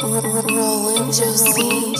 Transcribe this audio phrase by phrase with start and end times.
[0.00, 1.96] Rolling Josie.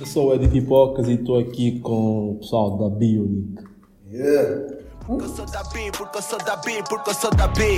[0.00, 3.64] Eu sou o Edi Pipocas e estou aqui com o pessoal da Bionic.
[5.04, 7.76] Porque eu sou da B, porque eu sou da B, porque eu sou da B.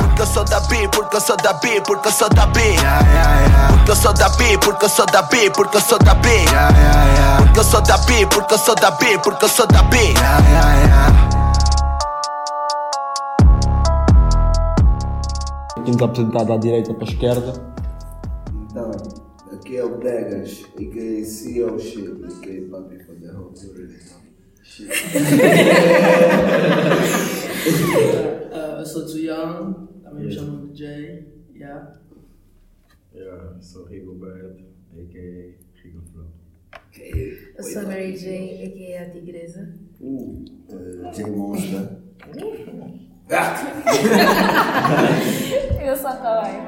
[0.00, 2.60] Porque eu sou da B, porque eu sou da B, porque eu sou da B.
[3.68, 6.28] Porque eu sou da B, porque eu sou da B, porque eu sou da B.
[7.36, 9.98] Porque eu sou da B, porque eu sou da B, porque eu sou da B.
[15.84, 17.52] Temos apresentado à direita para a esquerda.
[18.70, 18.90] Então,
[19.52, 21.24] aqui é o Degas, a.k.a.
[21.24, 22.70] CEO shit, a.k.a.
[22.70, 24.22] Papi for the whole already know.
[24.62, 24.88] Shit.
[28.52, 31.26] Uh, eu sou Too Young, também me chamam de Jay.
[31.54, 32.00] Yeah.
[33.14, 34.56] Yeah, sou Rigobert,
[34.92, 35.82] a.k.a.
[35.82, 36.26] Rigo Flow.
[37.56, 39.74] Eu sou a Mary Jane, é a Tigresa.
[40.00, 40.44] Uh,
[41.12, 41.98] J Monster.
[45.82, 46.60] Eu sou a Kawaii.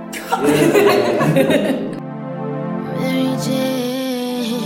[2.97, 4.65] Mary Jane.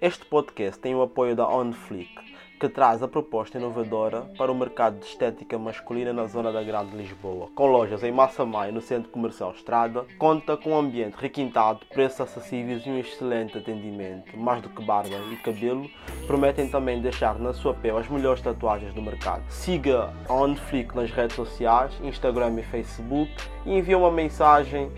[0.00, 2.10] Este podcast tem o apoio da OnFlick,
[2.58, 6.96] que traz a proposta inovadora para o mercado de estética masculina na zona da Grande
[6.96, 7.48] Lisboa.
[7.54, 12.86] Com lojas em Massamai, no Centro Comercial Estrada, conta com um ambiente requintado, preços acessíveis
[12.86, 14.36] e um excelente atendimento.
[14.38, 15.88] Mais do que barba e cabelo,
[16.26, 19.44] prometem também deixar na sua pele as melhores tatuagens do mercado.
[19.48, 23.30] Siga a OnFlick nas redes sociais, Instagram e Facebook
[23.66, 24.90] e envie uma mensagem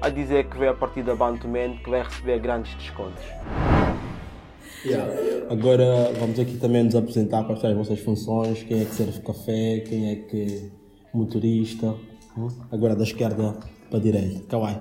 [0.00, 3.24] a dizer que veio a partir da Bantuman que vai receber grandes descontos.
[5.50, 9.20] Agora vamos aqui também nos apresentar quais são as vossas funções, quem é que serve
[9.20, 10.70] café, quem é que é
[11.12, 11.94] motorista.
[12.36, 12.48] Hum?
[12.70, 14.40] Agora da esquerda para a direita.
[14.48, 14.80] Kawaii.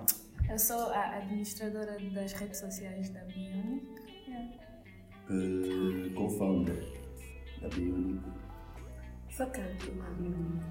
[0.50, 3.86] Eu sou a administradora das redes sociais da Bionic.
[4.28, 4.50] Yeah.
[5.29, 6.84] Uh, Co-founder
[7.62, 8.23] da Bionic.
[9.29, 10.63] Sou canto na Bionic.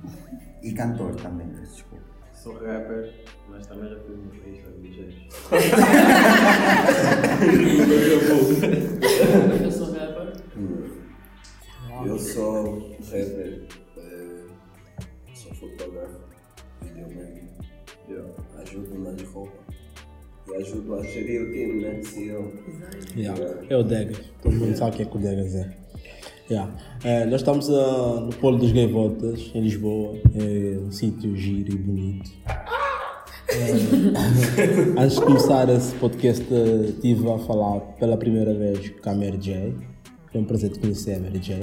[0.62, 2.17] E cantor também, peço desculpa.
[2.42, 3.12] Sou rapper,
[3.48, 5.14] mas também já fui motorista de DJs.
[9.64, 10.32] Eu sou rapper.
[12.06, 13.66] Eu sou rapper,
[13.96, 14.46] eh,
[15.34, 16.20] sou fotógrafo,
[16.82, 17.48] videomaker,
[18.08, 18.32] Yeah.
[18.62, 19.52] ajudo nas roupas
[20.48, 22.02] e ajudo a gerir o time, né?
[22.04, 22.52] CEO.
[23.16, 23.66] Yeah.
[23.68, 24.32] É o Degas.
[24.40, 25.77] Todo mundo sabe o que é que o Degas é.
[26.50, 26.72] Yeah.
[27.04, 30.16] Eh, nós estamos ah, no Polo dos Gaivotas, em Lisboa.
[30.34, 32.30] É um sítio giro e bonito.
[33.50, 36.46] Eh, antes de começar esse podcast,
[36.88, 39.74] estive a falar pela primeira vez com a Mary J.
[40.32, 41.60] Foi um prazer te conhecer, a Mary J.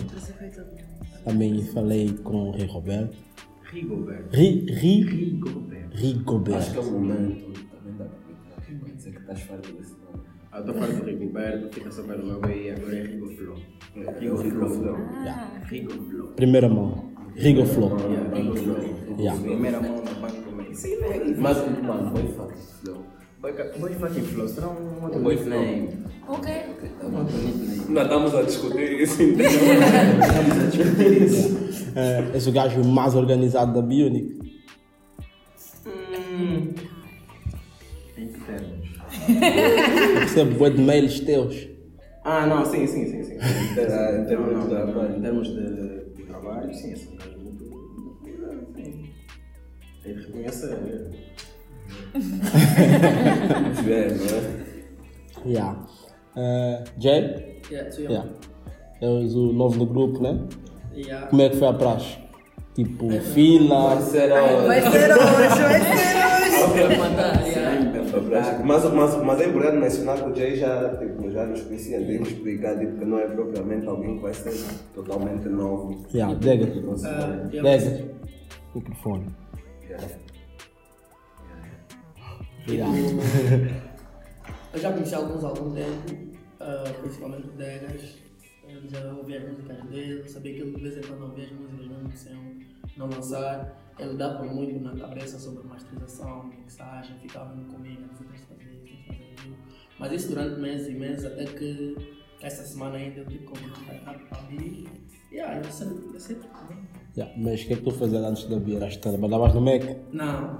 [1.24, 3.18] Também falei com o Rei Roberto.
[3.63, 4.28] Rigobert.
[4.31, 5.90] Ri, ri, Rigobert.
[5.95, 6.57] Rigobert.
[6.57, 10.24] Acho que é o momento, também dá para dizer que estás farto desse nome.
[10.51, 13.57] Ah, estou farto do Rigobert, fica só pelo meu BI, agora é Rigo Flow.
[13.95, 14.97] Rigo Flow.
[15.69, 16.28] Rigo Flow.
[16.35, 17.11] Primeira mão.
[17.35, 17.97] Rigo Flow.
[17.97, 19.17] Yeah, Rigo Flow.
[19.17, 19.41] Yeah.
[19.41, 20.73] Primeira mão no banco.
[20.73, 20.97] Sim.
[21.38, 23.06] Mas, mano, foi fucking flow.
[23.41, 25.89] Boy, boy fucking Flow, será um outro nickname.
[26.28, 26.51] Ok.
[27.03, 27.85] Um outro nickname.
[27.89, 29.22] Não estamos a discutir isso,
[31.95, 34.38] Eh, és o gajo mais organizado da Bionic.
[35.88, 36.73] Hum.
[38.17, 38.89] Em que termos?
[39.29, 41.75] Eu recebo bué de mails teus.
[42.25, 43.24] Ah, não, sim, sim, sim.
[43.24, 43.38] sim.
[43.40, 45.16] Ah, em termos de trabalho.
[45.16, 47.63] Em termos de, trabalho, sim, eu sou um gajo muito.
[47.66, 49.09] muito, Sim.
[50.03, 50.75] Tem que reconhecer.
[50.75, 51.12] né?
[53.88, 55.47] É, não é?
[55.47, 55.86] Yeah.
[56.36, 58.30] Eh, Jay, Yeah, Too yeah.
[59.02, 59.24] Young.
[59.24, 60.40] és o novo do grupo, né?
[60.96, 61.28] Yeah.
[61.28, 62.18] Como é que foi a praxe?
[62.74, 64.02] Tipo, fila.
[64.02, 66.16] ser Vai ser hoje, vai ser
[66.66, 66.74] hoje.
[66.74, 67.64] Pra matar, yeah.
[68.63, 72.21] Mas, mas, mas é importante mencionar que o Jay já, tipo, já nos conhecia, tem
[72.23, 74.53] que explicar tipo, que não é propriamente alguém que vai ser
[74.93, 76.05] totalmente novo.
[76.13, 76.65] Yeah, Dega.
[76.65, 78.15] Uh, yeah, Dega.
[78.73, 79.27] Microfone.
[82.67, 82.91] Yeah.
[84.73, 86.11] Eu já conheci alguns há algum tempo,
[86.59, 88.18] uh, principalmente o Degas.
[88.68, 91.51] Eu já ouvi as músicas dele, sabia que ele de vez em quando ouvia as
[91.51, 92.41] músicas não conheciam
[92.97, 93.84] não lançar.
[93.97, 98.83] Ele dava muito na cabeça sobre masterização, mixagem, ficava muito comigo, você tens de fazer
[98.83, 99.57] isso, fazer aquilo.
[100.00, 101.95] Mas isso durante meses e meses, até que
[102.42, 103.45] essa semana ainda eu tive
[104.51, 104.88] mim.
[105.31, 106.47] E aí, eu sempre, eu sempre.
[107.18, 108.80] Yeah, Mas o que é que tu fazias antes da Bia?
[109.00, 109.83] Trabalhavas no Mac?
[110.12, 110.59] Não,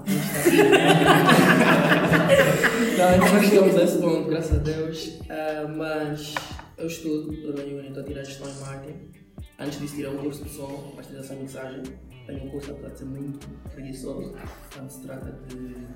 [2.96, 5.18] não, ainda não chegamos a esse ponto, graças a Deus.
[5.28, 6.34] Ah, mas
[6.78, 9.10] eu estudo, estou na Uni, estou a tirar gestão em marketing.
[9.58, 11.82] Antes disso, tirei um curso de som, masterização e mixagem.
[12.26, 14.34] Tenho um curso, apesar de ser muito preguiçoso,
[14.74, 15.86] quando se trata de,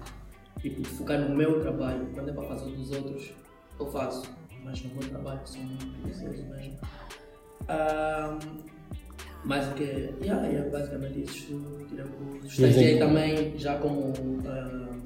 [0.61, 2.07] tipo, de focar no meu trabalho.
[2.15, 3.33] Quando é para fazer o dos outros,
[3.79, 4.23] eu faço,
[4.65, 6.79] mas no meu trabalho sou muito preguiçoso mesmo.
[9.45, 12.47] Mas o que é, yeah, yeah, basicamente isso, tiro curso.
[12.47, 14.13] Estagiei também já como
[14.47, 14.99] ah,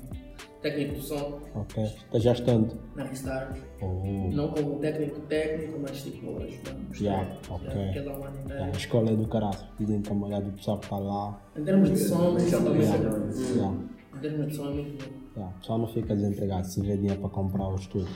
[0.61, 1.85] técnico de som Ok.
[1.85, 2.77] Estagiaste tanto?
[2.97, 3.57] na Restart.
[3.85, 4.31] Oh.
[4.35, 6.95] Não como técnico técnico, mas tipo ajudando.
[7.01, 7.69] Yeah, ok.
[7.69, 8.53] Yeah, cada um ano inteiro.
[8.55, 9.59] Yeah, a escola é do caralho.
[9.79, 11.41] Dizem que a maioria do pessoal que está lá.
[11.57, 12.85] Em termos de som, principalmente.
[12.87, 13.75] Yeah.
[14.17, 15.15] Em termos de som é muito bom.
[15.37, 15.57] Yeah.
[15.63, 18.09] Só não fica desempregado se vê dinheiro para comprar o estudo.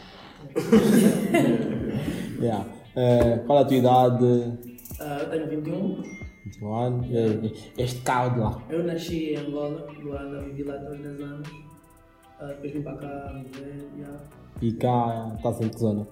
[2.41, 2.65] yeah.
[3.00, 4.25] Eh, qual é a tua idade?
[4.99, 6.03] Eu tenho 21.
[6.47, 7.06] 21 anos?
[7.12, 8.62] Eh, Este carro de lá.
[8.69, 11.49] Eu nasci em Angola, Luanda, vivi lá até os 10 anos.
[12.40, 14.20] Ah, depois vim para cá viver, yeah.
[14.62, 16.06] E cá estás em que zona?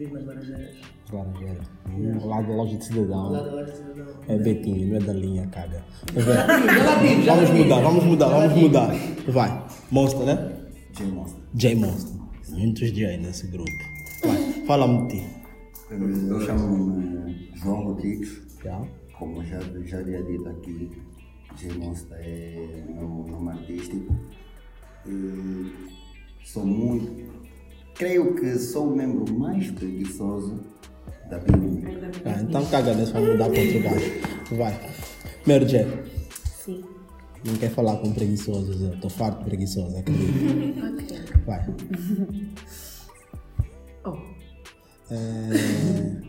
[0.00, 0.76] vivo nas Laranjeiras.
[1.12, 1.60] Laranjeira.
[1.88, 3.30] Hum, Lá da loja de cidadão.
[3.30, 4.06] Lá da loja de cidadão.
[4.28, 5.84] É Betinho, não é da linha, caga.
[6.16, 8.90] Já tive, já lá Vamos mudar, vamos mudar, vamos mudar.
[9.28, 9.66] Vai.
[9.90, 10.52] Monster, né?
[10.92, 11.40] J Monster.
[11.54, 12.20] J Monster.
[12.50, 13.70] Muitos J nesse grupo.
[14.24, 15.26] Vai, fala-me de ti.
[15.90, 18.40] Eu chamo-me João Rodrigues.
[19.18, 20.90] Como já, já havia dito aqui,
[21.56, 24.14] J Monster é meu nome artístico.
[25.06, 25.72] E
[26.44, 27.30] sou muito.
[27.94, 30.60] Creio que sou o membro mais preguiçoso
[31.28, 32.00] da Bíblia.
[32.24, 34.56] Ah, então caga nesse, vamos mudar para outro gajo.
[34.56, 34.80] Vai.
[35.66, 35.86] J.
[36.64, 36.84] Sim.
[37.44, 40.84] Não quer falar com preguiçosos, eu estou farto de preguiçoso, acredito.
[40.86, 41.18] Ok.
[41.46, 41.66] Vai.
[44.02, 44.16] Oh.
[45.10, 46.22] É,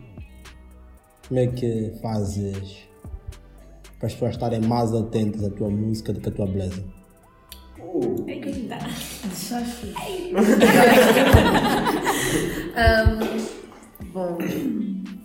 [1.26, 2.86] Como é que fazes
[3.98, 6.84] para as pessoas estarem mais atentas à tua música do que à tua beleza?
[8.28, 8.78] Eita.
[9.28, 9.94] Desafio.
[12.72, 14.38] Um, bom,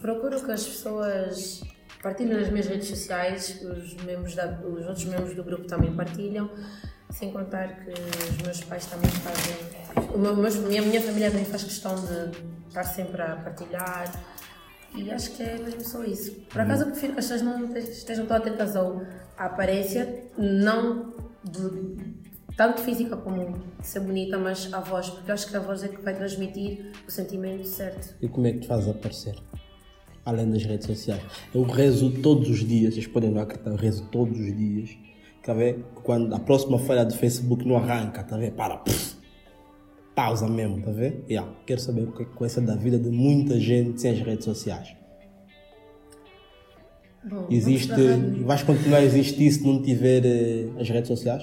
[0.00, 1.61] procuro que as pessoas
[2.03, 6.50] partilhem nas minhas redes sociais, os, membros da, os outros membros do grupo também partilham,
[7.11, 9.56] sem contar que os meus pais também fazem.
[10.14, 12.37] O meu, meus- minha, minha família também faz questão de
[12.69, 14.12] estar sempre a partilhar.
[14.94, 16.32] E acho que é mesmo só isso.
[16.50, 18.82] Por acaso eu prefiro que as pessoas não te- estejam tão atentas à
[19.38, 21.12] aparência, não
[21.44, 22.15] de-
[22.56, 25.88] tanto física como ser bonita, mas a voz, porque eu acho que a voz é
[25.88, 28.14] que vai transmitir o sentimento certo.
[28.20, 29.37] E como é que te faz aparecer?
[30.25, 31.23] Além das redes sociais.
[31.55, 34.97] Eu rezo todos os dias, vocês podem não acreditar, eu rezo todos os dias.
[35.44, 35.85] Tá a ver?
[36.03, 38.53] Quando a próxima falha do Facebook não arranca, tá a ver?
[38.53, 39.17] Para, pff,
[40.14, 41.25] pausa mesmo, tá a ver?
[41.29, 41.52] Yeah.
[41.64, 44.44] Quero saber o que é que ser da vida de muita gente sem as redes
[44.44, 44.97] sociais.
[47.23, 47.93] Bom, Existe,
[48.44, 51.43] vais continuar a existir se não tiver eh, as redes sociais?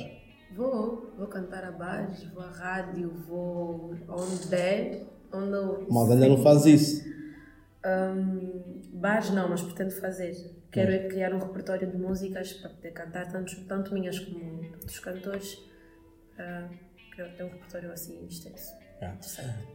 [1.34, 5.02] Cantar a bares, vou à rádio, vou onde der,
[5.34, 5.88] onde eu...
[5.90, 7.04] Mas ainda não faz isso.
[7.84, 8.62] Hum,
[8.94, 10.32] bares não, mas pretendo fazer.
[10.72, 15.00] Quero é criar um repertório de músicas para poder cantar, tanto, tanto minhas como dos
[15.00, 15.58] cantores.
[16.38, 16.70] para
[17.16, 18.72] quero ter um repertório assim extenso.
[19.02, 19.68] Interessante.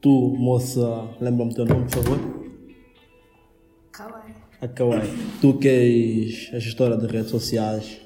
[0.00, 0.86] Tu, moça,
[1.20, 2.18] lembra-me o teu nome, por favor?
[3.90, 4.34] Kawaii.
[4.60, 5.10] A Kawaii.
[5.40, 8.00] Tu que és a gestora de redes sociais,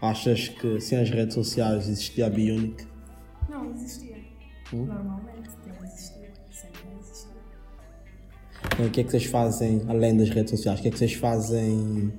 [0.00, 2.86] achas que sem as redes sociais existia a Bionic?
[3.48, 4.16] Não, existia.
[4.72, 6.38] Normalmente tem existido.
[6.50, 7.30] Sempre existiu.
[8.78, 10.78] Eh, O que é que vocês fazem além das redes sociais?
[10.78, 12.12] O que é que vocês fazem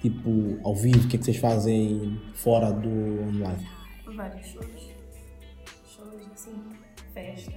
[0.00, 1.04] tipo ao vivo?
[1.04, 3.68] O que é que vocês fazem fora do online?
[4.16, 4.90] Vários shows.
[5.86, 6.62] Shows assim,
[7.12, 7.54] festas.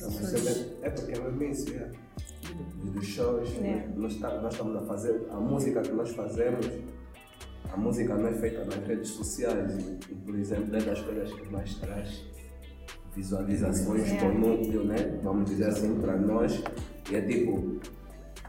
[0.00, 1.90] Não, mas é, é porque é mesmo isso, é.
[2.84, 3.88] E dos shows, É.
[3.96, 6.66] nós, tá- nós estamos a fazer, a música que nós fazemos,
[7.72, 9.76] a música não é feita nas redes sociais
[10.10, 12.24] e, por exemplo, é das coisas que mais traz
[13.14, 14.16] visualizações É.
[14.18, 15.20] por núcleo, né?
[15.22, 16.62] Vamos dizer assim, para nós.
[17.10, 17.78] E é tipo,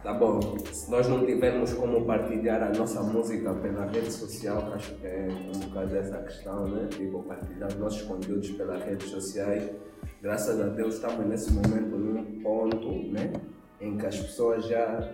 [0.02, 0.40] tá bom,
[0.72, 5.06] se nós não tivermos como partilhar a nossa música pela rede social, que acho que
[5.08, 6.88] é um bocado essa questão, né?
[6.90, 9.70] Tipo, partilhar os nossos conteúdos pelas redes sociais.
[10.22, 13.34] Graças a Deus estamos nesse momento num ponto, né?
[13.82, 15.10] Em que as pessoas já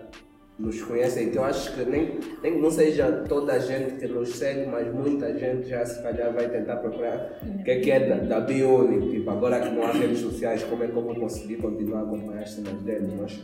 [0.58, 1.28] nos conhecem.
[1.28, 4.92] Então acho que nem, nem que não seja toda a gente que nos segue, mas
[4.94, 8.40] muita gente já se calhar vai tentar procurar o que é que é da, da
[8.40, 9.10] Bionic.
[9.10, 12.02] Tipo, agora que não há redes sociais, como é que eu vou conseguir continuar a
[12.02, 13.08] acompanhar as cenas dele?
[13.18, 13.40] Mas,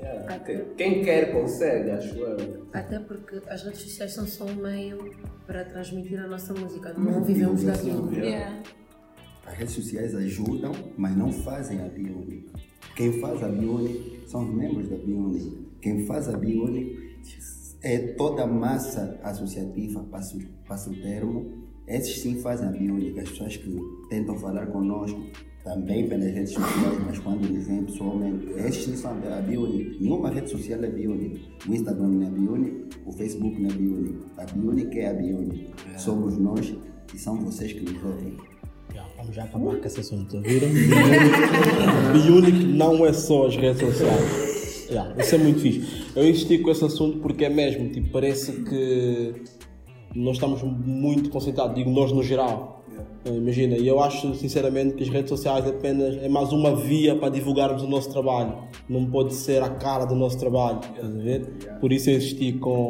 [0.00, 2.66] yeah, que- quem quer consegue, acho eu.
[2.72, 5.10] Até porque as redes sociais são só um meio
[5.46, 6.94] para transmitir a nossa música.
[6.96, 8.10] Não vivemos daquilo.
[8.14, 8.62] Yeah.
[9.46, 12.46] As redes sociais ajudam, mas não fazem a Bionic.
[12.96, 15.52] Quem faz a Bionic são os membros da Bionic.
[15.82, 16.96] Quem faz a Bionic
[17.82, 21.46] é toda a massa associativa, passo, passo o termo.
[21.86, 23.20] Esses sim fazem a Bionic.
[23.20, 25.20] As pessoas que tentam falar conosco
[25.62, 30.00] também pelas redes sociais, mas quando nos veem pessoalmente, estes são a Bionic.
[30.00, 31.44] Nenhuma rede social é Bionic.
[31.68, 34.18] O Instagram não é Bionic, o Facebook não é Bionic.
[34.38, 35.70] A Bionic é a Bionic.
[35.98, 36.74] Somos nós
[37.14, 38.38] e são vocês que nos ouvem.
[39.32, 40.68] Já, vamos já acabar com esse assunto, viram?
[42.12, 44.88] Bionic não é só as redes sociais.
[44.90, 46.06] Já, isso é muito fixe.
[46.14, 49.34] Eu insisti com esse assunto porque é mesmo, tipo, parece que
[50.14, 52.84] nós estamos muito concentrados, digo nós no geral.
[53.24, 57.16] Eh, Imagina, e eu acho sinceramente que as redes sociais apenas é mais uma via
[57.16, 58.56] para divulgarmos o nosso trabalho.
[58.88, 61.46] Não pode ser a cara do nosso trabalho, estás a ver?
[61.80, 62.88] Por isso eu insisti com,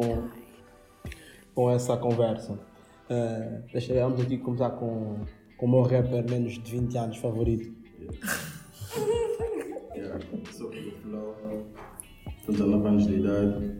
[1.55, 2.59] com essa conversa.
[3.09, 5.21] Eh, deixa vamos aqui começar com,
[5.57, 7.71] com o meu rapper menos de 20 anos favorito.
[9.95, 10.19] Yeah,
[10.51, 11.35] sou do Flow,
[12.45, 13.71] com 19 anos de idade,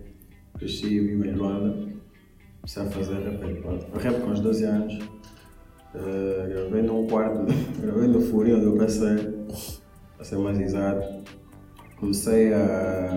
[0.58, 1.88] cresci e vivo em Luanda,
[2.62, 3.86] comecei a fazer rap, pronto.
[3.94, 5.00] Eu rap com os 12 anos,
[5.96, 7.46] eh, gravei num quarto,
[7.80, 9.34] gravei no furinho do PC,
[10.16, 11.24] para ser mais exato.
[12.00, 13.14] Comecei a,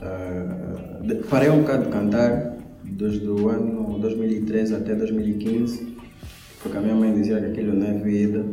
[0.00, 5.91] a- de- Parei um bocado de cantar, desde o ano 2013 até 2015,
[6.62, 8.44] porque a minha mãe dizia que aquilo não é vida.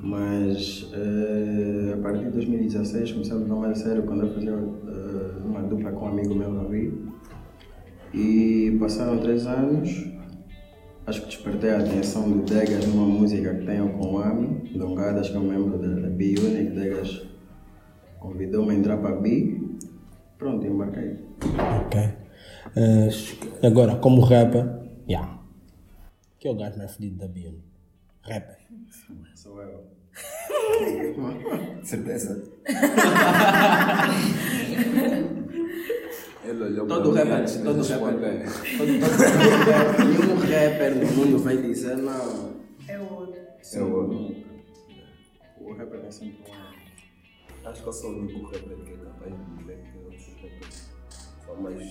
[0.00, 4.52] Mas eh, a partir de 2016 comecei a levar mais a sério quando eu fazia
[4.52, 6.94] eh, uma dupla com um amigo meu, Ravi.
[8.14, 10.06] E passaram três anos,
[11.06, 15.28] acho que despertei a atenção do Degas numa música que tenho com o Ami, Dongadas,
[15.28, 16.70] que é um membro da, da B-Unit.
[16.70, 17.26] Degas
[18.20, 19.60] convidou-me a entrar para a B.
[20.38, 21.16] Pronto, embarquei.
[21.86, 22.00] Ok.
[22.76, 23.08] Eh,
[23.66, 24.64] agora, como rapper,
[25.08, 25.37] yeah.
[26.48, 27.62] Que é o gajo mais fedido da Bionic?
[28.22, 28.56] Rapper.
[29.34, 29.84] Sou eu.
[31.84, 32.42] Certeza?
[36.44, 38.46] Ele olhou Todo rapper, antes de todo rapper,
[38.78, 39.16] todo, todo
[39.68, 42.56] rapper, nenhum rapper no mundo vai dizer não.
[42.88, 43.40] É o outro.
[43.74, 44.34] É o outro.
[45.60, 47.68] O rapper é sempre um.
[47.68, 50.88] Acho que eu sou o único rapper que é capaz de dizer que outros rappers
[51.44, 51.82] são mais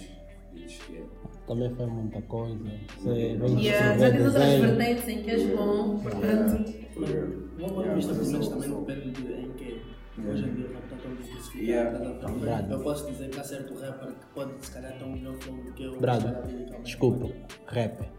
[0.58, 1.37] que eu.
[1.48, 2.58] Também faz muita coisa.
[3.00, 6.74] Você vem Yeah, já tens outras vertentes em que és bom, portanto.
[6.98, 9.82] O meu ponto de vista, menos, também depende de em que
[10.28, 11.64] hoje em dia o rap está tão diversificado.
[11.64, 12.20] Yeah.
[12.20, 12.74] tá Brado.
[12.74, 15.56] Eu posso dizer que há certo rapper que pode, se calhar, ter um melhor flow
[15.56, 16.00] do que eu.
[16.02, 16.36] Brado,
[16.84, 17.30] desculpa,
[17.66, 18.10] rapper.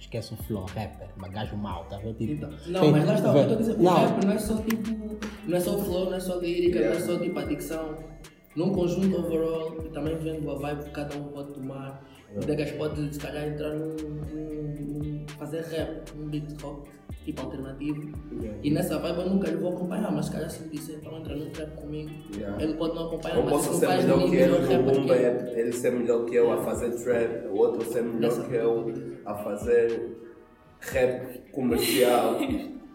[0.00, 2.14] Esquece o flow, rapper, bagajo mau, tá vendo?
[2.16, 3.94] Tipo, Então, não, tem- mas lá está, o que eu estou a dizer, o Não,
[3.96, 6.80] rap não é só tipo, não é só o flow, não é só a lírica,
[6.80, 7.98] não é só tipo a dicção.
[8.54, 12.02] Num conjunto overall, e também vendo a vibe que cada um pode tomar,
[12.36, 16.88] o Degas pode se calhar entrar num, fazer rap, um beat rock,
[17.24, 18.12] tipo alternativo.
[18.62, 21.18] E nessa vibe eu nunca lhe vou acompanhar, mas se calhar se me disser então
[21.18, 22.62] entra num rap comigo, Yeah.
[22.62, 24.92] ele pode não acompanhar, Eu mas posso se ser melhor que ele no rapper boom
[25.06, 25.30] que ele.
[25.30, 28.54] bap, ele ser melhor que eu a fazer trap, o outro ser melhor Nessa- que
[28.54, 28.92] eu
[29.24, 30.16] a fazer
[30.80, 32.36] rap comercial.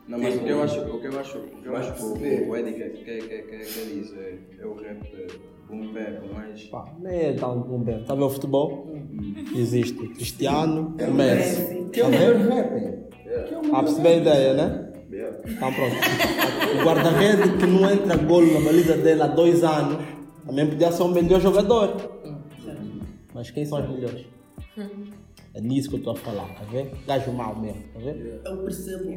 [0.07, 1.93] Não, mas o Tipo, que eu acho, o que eu acho, o que eu acho
[1.93, 5.27] que o- Eddie quer, quer, quer, quer, quer dizer é, é o rap
[5.71, 7.83] boom bap, mas Pá, nem é tão.
[8.05, 8.87] Tá a ver o futebol?
[8.91, 9.33] Hum.
[9.55, 11.89] Existe o Cristiano, o Messi.
[11.91, 14.91] Que é o Tá melhor é o Há perceber a ideia, né?
[15.11, 15.37] Yeah.
[15.45, 15.95] Então pronto.
[16.79, 19.97] O guarda-redes que não entra golo na baliza dele há dois anos
[20.45, 21.95] também podia ser o melhor jogador.
[23.33, 24.25] Mas quem são os melhores?
[25.53, 26.91] É nisso que eu estou a falar, tá vendo?
[27.05, 28.25] Gajo mau mesmo, tá vendo?
[28.45, 29.09] Eu percebo.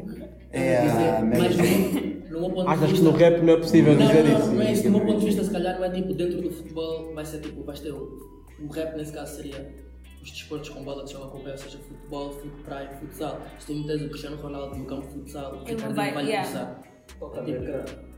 [0.51, 3.05] É a dizer, mas no, no meu ponto de Achas que vista.
[3.05, 4.51] no rap não é possível Não, dizer não, isso?
[4.51, 4.83] não é isso.
[4.83, 7.39] Do meu ponto de vista, se calhar não é tipo dentro do futebol, vai ser
[7.39, 8.19] tipo, vais ter o,
[8.61, 9.73] o rap nesse caso seria
[10.21, 13.39] os desportos com bola que pé, ou seja, futebol, fut, praia, futsal.
[13.59, 16.49] Se tu metes o Cristiano Ronaldo no campo de futsal, o Ricardinho vai- yeah.
[16.49, 16.81] começar.
[17.07, 17.31] Tipo,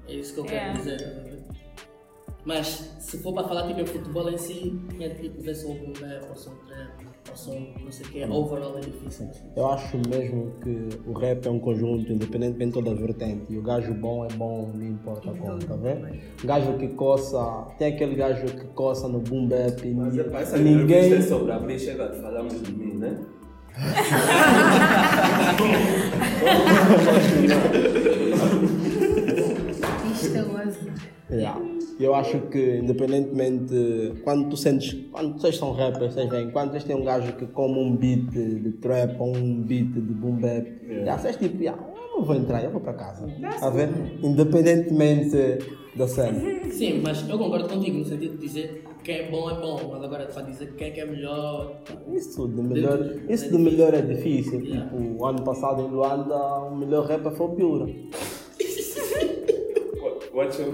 [0.08, 0.80] é isso que eu quero Yeah.
[0.80, 0.96] dizer.
[0.96, 1.44] estás a ver?
[2.46, 2.68] Mas
[3.00, 5.94] se for para falar tipo em futebol em si, é tipo ver só o boom
[6.00, 7.52] bap, ou só o trap, ou só
[7.84, 9.30] não sei o que, overall é difícil.
[9.56, 13.46] Eu acho mesmo que o rap é um conjunto, independentemente de toda a vertente.
[13.50, 16.08] E o gajo bom é bom, não importa como, tá vendo?
[16.44, 20.42] Gajo que coça, tem aquele gajo que coça no boom bap e, Mas é para
[20.42, 21.14] essa e ninguém.
[21.14, 23.18] é sobre a B, chega, falamos de mim, né?
[30.12, 30.87] Isto é o azar.
[31.30, 31.62] Yeah.
[32.00, 36.84] Eu acho que independentemente quando tu sentes, quando vocês são rappers, vocês veem, quando vocês
[36.84, 40.66] têm um gajo que come um beat de trap ou um beat de boom bap,
[41.04, 43.28] já vocês tipo, yeah, eu não vou entrar, eu vou para casa.
[43.60, 44.26] Tá vendo?
[44.26, 45.60] Independentemente
[45.96, 46.40] da cena.
[46.72, 50.04] Sim, mas eu concordo contigo no sentido de dizer quem é bom é bom, mas
[50.04, 51.82] agora para dizer quem é que é melhor.
[52.14, 54.62] Isso de melhor, isso de melhor é difícil.
[54.62, 54.90] Yeah.
[54.90, 57.86] Tipo, o ano passado em Luanda o melhor rapper foi o Piura.
[60.38, 60.70] Watch your.
[60.70, 60.74] O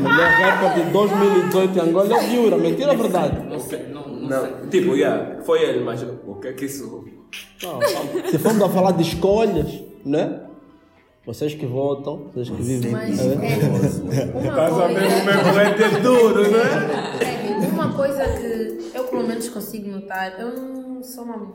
[0.00, 3.48] melhor rapper de 2018 em Angola é o Piura, mentira ou verdade?
[3.48, 4.68] Não sei, não, não, sei.
[4.68, 7.02] Tipo, yeah, foi ele, mas o que é que isso.
[7.62, 7.80] Não,
[8.30, 10.42] se formos a falar de escolhas, né?
[11.24, 12.92] Vocês que votam, vocês que vivem.
[12.92, 13.38] Mas ver?
[13.38, 14.94] é, uma Estás a ver
[15.24, 16.58] coisa, como é que duro, né?
[17.22, 21.54] é, uma coisa que eu pelo menos consigo notar, eu não sou uma,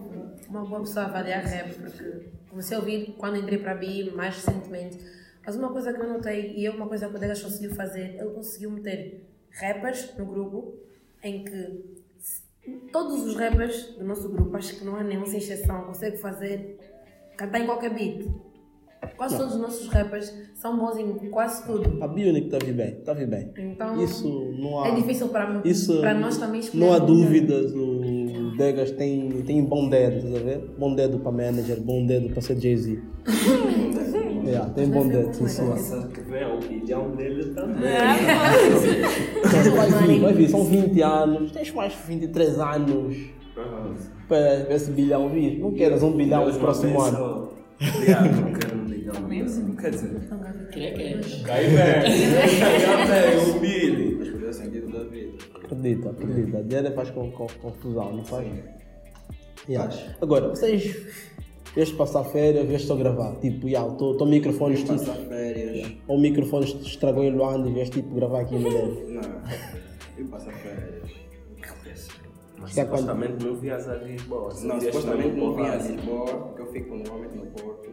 [0.49, 4.11] uma boa pessoa a avaliar rap, porque comecei a ouvir quando entrei para a BI
[4.15, 5.20] mais recentemente.
[5.45, 8.15] Mas uma coisa que eu notei, e é uma coisa que o Degas conseguiu fazer,
[8.19, 10.75] ele conseguiu meter rappers no grupo
[11.23, 12.01] em que
[12.91, 16.77] todos os rappers do nosso grupo, acho que não há nenhuma sem exceção, consegue fazer,
[17.35, 18.27] cantar em qualquer beat.
[19.17, 22.03] Quase todos os nossos rappers são bons em quase tudo.
[22.03, 23.51] A Bionic está a vir bem, está a vir bem.
[23.57, 24.89] Então, Isso não há.
[24.89, 29.63] é difícil para, Isso, para nós também escolher Não há dúvidas, o Degas tem, tem
[29.63, 30.59] bom dedo, estás a ver?
[30.77, 33.01] Bom dedo para manager, bom dedo para ser Jay-Z.
[34.73, 34.89] tem
[36.13, 37.81] que vem a opinião dele também.
[39.75, 43.17] Vai vir, vai vir, são 20 anos, tens mais 23 anos
[44.27, 45.59] para esse bilhão vir.
[45.59, 47.53] Não queres um bilhão no próximo ano.
[47.79, 49.75] Não quero um bilhão mesmo.
[49.75, 50.09] Quer dizer,
[50.71, 51.41] Queria cash.
[51.43, 51.75] cai bem.
[52.59, 54.15] Cai bem, o Billy.
[54.19, 55.37] Mas fazer o sentido da vida.
[55.55, 56.63] Acredita, acredita.
[56.63, 58.47] Dinheiro faz confusão, não faz?
[59.69, 59.93] Yeah.
[60.21, 61.30] Agora, vocês
[61.75, 63.35] vieste passar férias, vieste só gravar.
[63.39, 65.91] Tipo, yeah, o teu- microfone Passar tipo, férias.
[66.07, 69.09] ou o microfone estragou em Luanda e vieste tipo gravar aqui em Mineiro.
[69.09, 69.21] Não,
[70.17, 71.11] eu passar férias.
[72.59, 74.53] Mas Que é quando- supostamente não vias a Lisboa.
[74.61, 77.89] Não, supostamente não vim a Lisboa, porque eu fico normalmente no Porto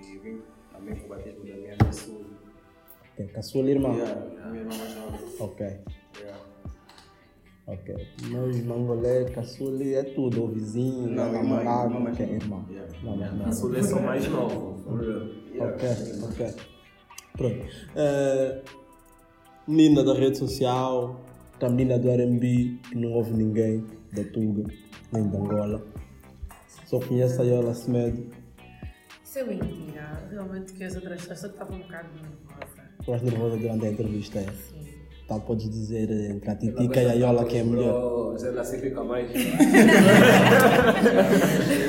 [0.00, 0.40] e vim
[0.72, 2.24] também com o batismo da minha sul.
[3.12, 3.88] Ok, com a sua irmã.
[3.94, 5.18] Yeah, minha irmã mais nova.
[5.40, 6.38] Ok, Yeah.
[7.66, 7.94] Ok.
[8.30, 10.44] Nós, Mangolé, Caçuli, é tudo.
[10.44, 12.44] O vizinho, Não, não, namorado, irmã mais ok, nova.
[12.44, 12.64] irmão.
[12.70, 12.92] Yeah.
[13.02, 13.52] Não, mais A nada.
[13.52, 15.28] seleção mais for real.
[15.60, 15.88] Ok,
[16.22, 16.54] ok.
[17.36, 17.66] Pronto.
[17.96, 18.62] Eh,
[19.66, 21.20] menina da rede social,
[21.60, 24.64] a menina do RB, que não ouve ninguém da Tuga,
[25.12, 25.84] nem da Angola.
[26.86, 28.26] Só conhece a Yola Semedo.
[29.24, 30.28] Isso é mentira.
[30.30, 32.82] Realmente que as outras pessoas que estavam um bocado nervosa.
[33.00, 34.46] Estás nervosa durante a entrevista, é?
[34.52, 34.83] Sim.
[35.26, 38.38] Tal podes dizer eh, entre a Titica e a Yola que é melhor.
[38.38, 39.30] Já nasci fica mais.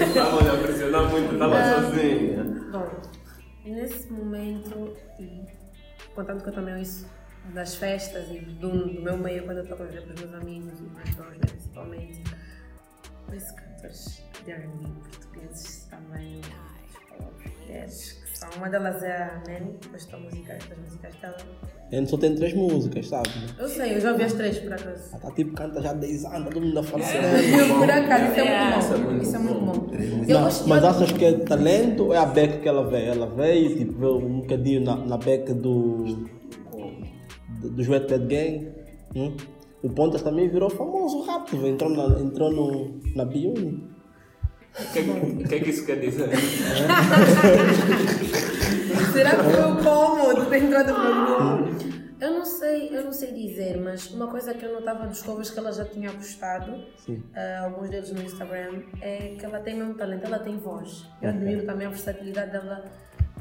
[0.08, 2.44] Estava a pressionar muito, estava sozinha.
[2.72, 2.88] Bom,
[3.66, 5.44] nesse momento, e
[6.14, 7.06] contando que eu também ouço
[7.54, 10.34] das festas e do, do meu meio quando eu estou a viver com os meus
[10.34, 12.24] amigos e mais né, principalmente,
[13.32, 16.42] ouço cantores de R&B portugueses também,
[17.60, 18.25] mulheres, que são,
[18.58, 19.42] uma delas é a
[19.92, 21.38] gosto da música, das músicas dela.
[21.92, 23.30] A gente só tem três músicas, sabe?
[23.60, 25.10] Eu sei, eu já ouvi as três por acaso.
[25.12, 27.06] Ela tá tipo, canta já há 10 anos, todo mundo a falar
[27.78, 29.22] Por acaso, isso é muito bom.
[29.22, 30.34] Isso é muito bom.
[30.34, 33.12] Não, mas achas que é talento ou é a beca que ela veio?
[33.12, 36.28] Ela veio tipo, veio um bocadinho na, na beca do.
[37.62, 38.72] do, Wet Dead Gang.
[39.16, 39.38] hum?
[39.84, 43.95] O Pontas também virou famoso rápido, entrou na, entrou no, na Biuni.
[44.78, 46.30] O que, o que é que isso quer dizer?
[49.14, 51.96] Será que foi o como de ter entrado no meu grupo?
[52.20, 55.50] Eu não sei, eu não sei dizer, mas uma coisa que eu notava dos covers
[55.50, 56.84] que ela já tinha postado,
[57.36, 61.08] ah, alguns deles no Instagram, é que ela tem mesmo talento, ela tem voz.
[61.22, 62.84] Eu admiro também a versatilidade dela,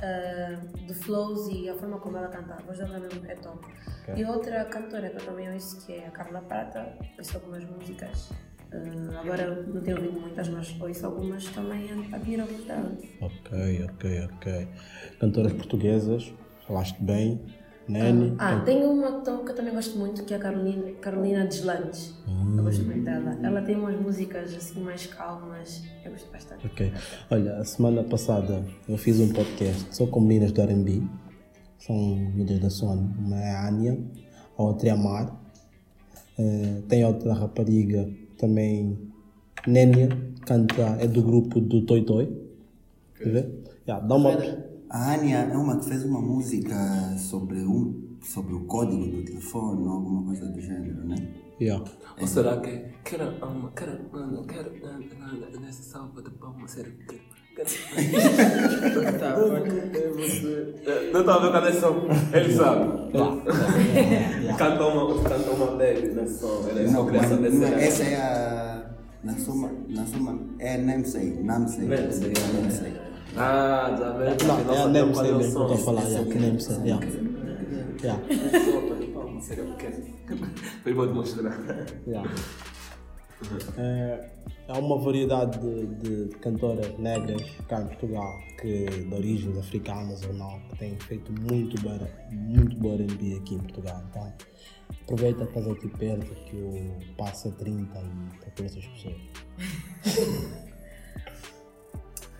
[0.02, 2.54] ah, de flows e a forma como ela canta.
[2.54, 3.66] A voz dela mesmo é top.
[4.14, 8.30] E outra cantora que eu também ouço, que é a Carla Prata, ouço algumas músicas.
[8.74, 12.92] Ah, agora não tenho ouvido muitas, mas ouço algumas também, admiro dela.
[13.20, 14.68] Ok, ok, ok.
[15.20, 16.32] Cantoras portuguesas,
[16.66, 17.40] falaste bem.
[17.86, 18.34] Nani.
[18.38, 21.46] Ah, tem uma que eu- que eu também gosto muito, que é a Carolina, Carolina
[21.46, 22.14] Deslandes.
[22.56, 23.38] Eu gosto muito dela.
[23.42, 26.66] Ela tem umas músicas assim mais calmas, eu gosto bastante.
[26.66, 26.90] Ok.
[27.30, 31.02] Olha, a semana passada eu fiz um podcast só com meninas do R&B.
[31.78, 33.06] São meninas da Sony.
[33.18, 33.98] Uma é a Ania,
[34.56, 35.38] a outra é a Mar.
[36.38, 38.08] Eh, tem outra rapariga
[38.44, 38.98] também,
[39.66, 40.08] Nénia,
[40.46, 42.26] canta, é do grupo do Toy Toy.
[43.16, 43.64] Quer ver?
[43.88, 44.30] Yeah, dá uma...
[44.90, 46.76] A Ania é uma que fez uma música
[47.18, 51.16] sobre, um, sobre o código do telefone ou alguma coisa do gênero, né?
[51.60, 51.84] Yeah.
[52.20, 56.94] Ou será que quero alma, quero nada, quero nada, nada, nessa salva de palma, sério,
[57.08, 57.33] quero.
[57.54, 57.62] Tá,
[61.12, 62.08] Não está a ver com a canção?
[62.32, 62.84] Ele sabe.
[64.58, 66.64] Canta uma, canta uma baby nesse som.
[66.68, 67.80] Era isso que eu queria saber se era.
[67.82, 68.90] essa é a.
[69.24, 71.86] Na soma, na soma, é Namesake, Namesake.
[71.86, 72.96] Namesake, É Namesake.
[73.36, 74.24] Ah, já vê.
[74.44, 75.84] Não, é é o mesmo que eu estou a som.
[75.84, 76.02] falar.
[76.02, 77.06] Yeah, que Nemse, yeah.
[78.02, 78.20] Yeah.
[80.84, 81.58] Salva de mostrar.
[82.06, 82.30] Yeah.
[83.76, 84.28] É,
[84.68, 90.32] há uma variedade de, de cantoras negras cá em Portugal que de origens africanas ou
[90.32, 91.98] não que têm feito muito bom,
[92.30, 94.02] muito bom R&B aqui em Portugal.
[94.10, 94.32] Então
[95.02, 99.16] aproveita que estás aqui perto que eu passo a 30 e procura essas pessoas.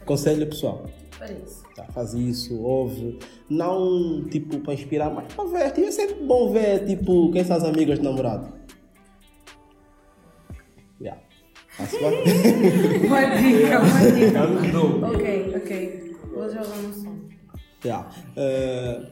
[0.06, 1.62] Conselho pessoal, para isso.
[1.74, 3.18] Tá, faz isso, ouve.
[3.48, 5.82] Não tipo para inspirar, mas para ver.
[5.82, 8.63] É sempre bom ver tipo, quem são as amigas do namorado.
[11.78, 14.42] Uma dica, uma dica.
[14.42, 15.04] Andou.
[15.04, 16.16] ok, ok.
[16.32, 17.18] Vou jogar no som.
[17.84, 18.08] Yeah.
[18.36, 19.02] Eh,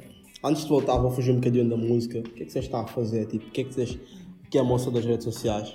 [0.45, 2.21] antes de voltar, vou fugir um bocadinho da música.
[2.21, 3.27] O que é que vocês estão a fazer?
[3.27, 3.99] Tipo, o que é que vocês.
[4.49, 5.73] Que é a moça das redes sociais?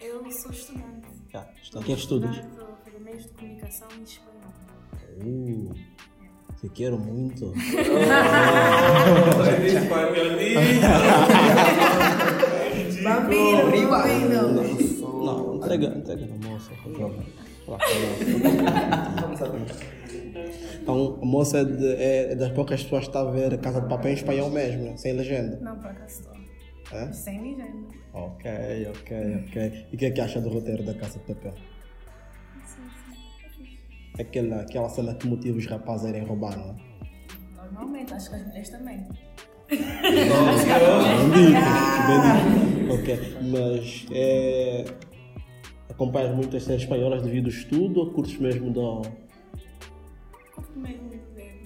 [0.00, 1.08] Eu sou estudante.
[1.32, 1.50] Yeah.
[1.74, 2.36] O que é que estudas?
[2.36, 4.30] Estou a fazer meios de comunicação e espanhol.
[5.22, 5.74] Uh,
[6.60, 7.54] te quero muito.
[13.02, 14.89] Vampiro, vampiro.
[15.78, 16.70] Não, entrega, entrega na moça.
[20.82, 23.58] Então, a moça é, de- é- é das poucas pessoas que está a ver a
[23.58, 24.96] Casa de Papel em espanhol mesmo, né?
[24.96, 25.58] sem legenda.
[25.60, 26.98] Não, por acaso estou.
[26.98, 27.12] É?
[27.12, 27.88] Sem legenda.
[28.12, 28.50] Ok,
[28.90, 29.86] ok, ok.
[29.92, 31.54] E o que é que acha do roteiro da Casa de Papel?
[32.64, 32.82] Sim,
[33.56, 33.78] sim.
[34.20, 36.74] Aquela, aquela cena que motiva os rapazes a irem roubar, não é?
[37.72, 39.06] Normalmente, acho que as mulheres também.
[39.68, 39.90] Bem dito,
[42.08, 42.92] bem dito.
[42.92, 44.84] Ok, mas é,
[45.90, 49.02] acompanhas muitas séries espanholas devido ao estudo ou curtes mesmo do.
[50.54, 51.60] Curto mesmo de ver.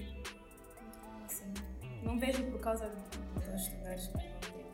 [1.25, 1.53] Assim,
[2.03, 4.29] não vejo por causa de eu estudar espanhol.
[4.49, 4.65] tenho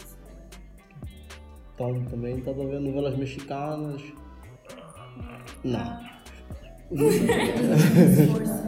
[0.00, 1.14] que ver.
[1.74, 4.02] Então também estás a ver novelas mexicanas?
[5.62, 6.14] Não.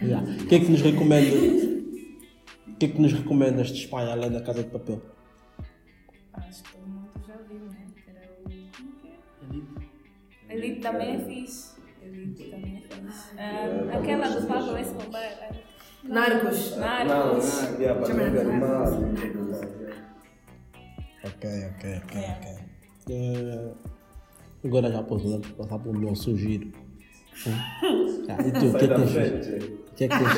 [0.00, 0.24] Yeah.
[0.30, 1.36] O que é que nos recomenda?
[2.68, 5.02] O que é que nos recomendas de Espanha além da Casa de Papel?
[10.58, 11.76] Elite também é fixe.
[12.02, 13.28] Elite também é fixe.
[13.38, 15.38] Ah, aquela do Pablo Escobar.
[15.40, 15.54] ah,
[16.02, 16.76] Narcos.
[16.76, 17.62] Narcos.
[21.24, 21.44] Ok,
[21.74, 22.46] ok, ok, ok.
[23.10, 23.72] Eh,
[24.64, 26.68] agora já posso passar para o meu sugiro.
[27.46, 27.52] Hum?
[28.28, 29.48] Ah, e tu, o que é que tens visto?
[29.88, 30.28] O que é que tens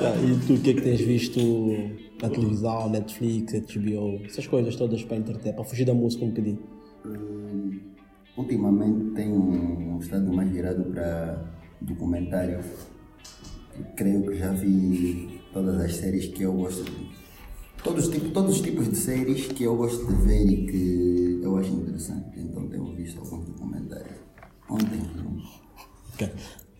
[0.00, 1.40] Ah, E tu, o que é que tens visto
[2.22, 6.58] na televisão, Netflix, HBO, essas coisas todas para entreter, para fugir da música um bocadinho?
[7.06, 7.80] Hum,
[8.36, 11.44] ultimamente tenho estado mais virado para
[11.80, 12.64] documentários.
[13.78, 17.12] Eu creio que já vi todas as séries que eu gosto de.
[17.82, 21.40] Todos, os tipos- todos os tipos de séries que eu gosto de ver e que
[21.42, 22.40] eu acho interessante.
[22.40, 24.16] Então tenho visto alguns documentários.
[24.70, 25.42] Ontem vi um.
[26.14, 26.30] Ok.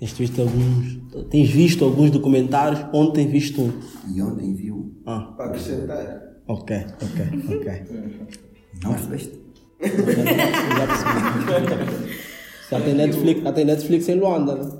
[0.00, 0.98] Tens visto alguns,
[1.30, 3.70] tens visto alguns documentários, ontem viste um.
[4.14, 4.90] E ontem vi um.
[5.04, 6.22] Ah, Para acrescentar.
[6.48, 7.82] ok, ok, ok.
[8.82, 9.43] Não percebeste?
[12.70, 14.70] Já tem Netflix, tem Netflix em Luanda, né?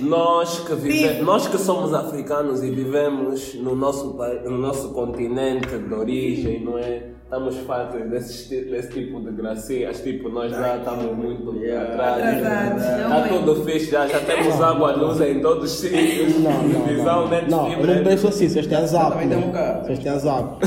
[0.00, 1.22] Nós que.
[1.22, 7.10] Nós que somos africanos e vivemos no nosso, no nosso continente de origem, não é?
[7.32, 12.36] Estamos fartos desse, ti- desse tipo de gracinhas, tipo, nós já estamos muito atrás.
[12.36, 13.28] Atrasados, Está não é?
[13.28, 17.28] tudo fixe, já, já temos água, luz em todos os sítios, Não, não, televisão, não.
[17.30, 19.16] net Não, eu não penso assim, vocês têm a zap.
[19.50, 19.82] Carro.
[19.86, 20.66] Vocês têm a zap.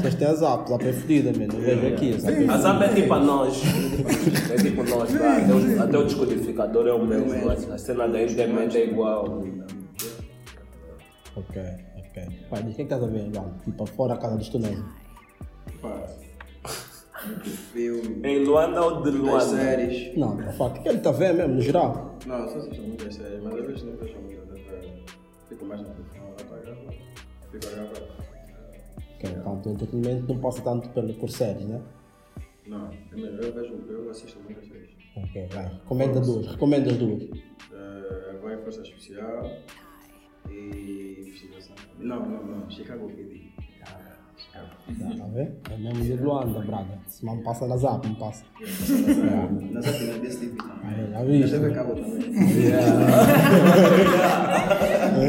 [0.00, 1.52] Vocês têm a zap, zap é fodida, mano.
[1.52, 2.14] Eu vejo aqui.
[2.14, 2.56] a zap é A.
[2.56, 3.62] Zap é tipo a nós.
[4.50, 5.36] É tipo nós, tá?
[5.36, 7.50] até, o, até o descodificador é o mesmo.
[7.50, 9.42] A cena da internet é igual.
[11.36, 11.62] Ok,
[11.98, 12.22] ok.
[12.48, 13.30] Pai, diz o que é que estás a ver?
[13.62, 14.78] Tipo, fora a casa dos túneis.
[15.82, 16.08] Pá.
[17.72, 18.26] Filme.
[18.26, 19.44] Em Luanda ou de Luanda?
[19.44, 20.16] séries.
[20.16, 20.70] Não, tá fora.
[20.70, 22.18] O que é que ele está a ver mesmo, no geral?
[22.26, 24.90] Não, só assisto muitas séries, mas às vezes não vejo muitas vezes.
[25.48, 26.92] Fico mais no telefone, lá para gravar.
[27.50, 28.22] Fico a gravar.
[29.14, 31.80] Ok, então o entretenimento não passa tanto pelo, por séries, né?
[32.66, 34.90] Não, eu vejo, eu assisto muitas séries.
[35.16, 35.66] Ok, vai.
[35.66, 36.46] Recomenda duas.
[36.46, 37.22] Recomenda as duas.
[37.22, 39.50] Uh, vai Força Especial
[40.50, 41.76] e Investigação.
[41.98, 43.51] Não, não, não, Chicago PD.
[44.52, 45.56] Tá a ver?
[45.70, 46.98] É mesmo de Luanda, Braga.
[47.06, 48.44] Se não passa na zap, não passa.
[48.60, 50.76] Nós aqui na DSTV também.
[50.84, 51.50] Aí, já Na viste?
[51.50, 52.32] TV Cabo também.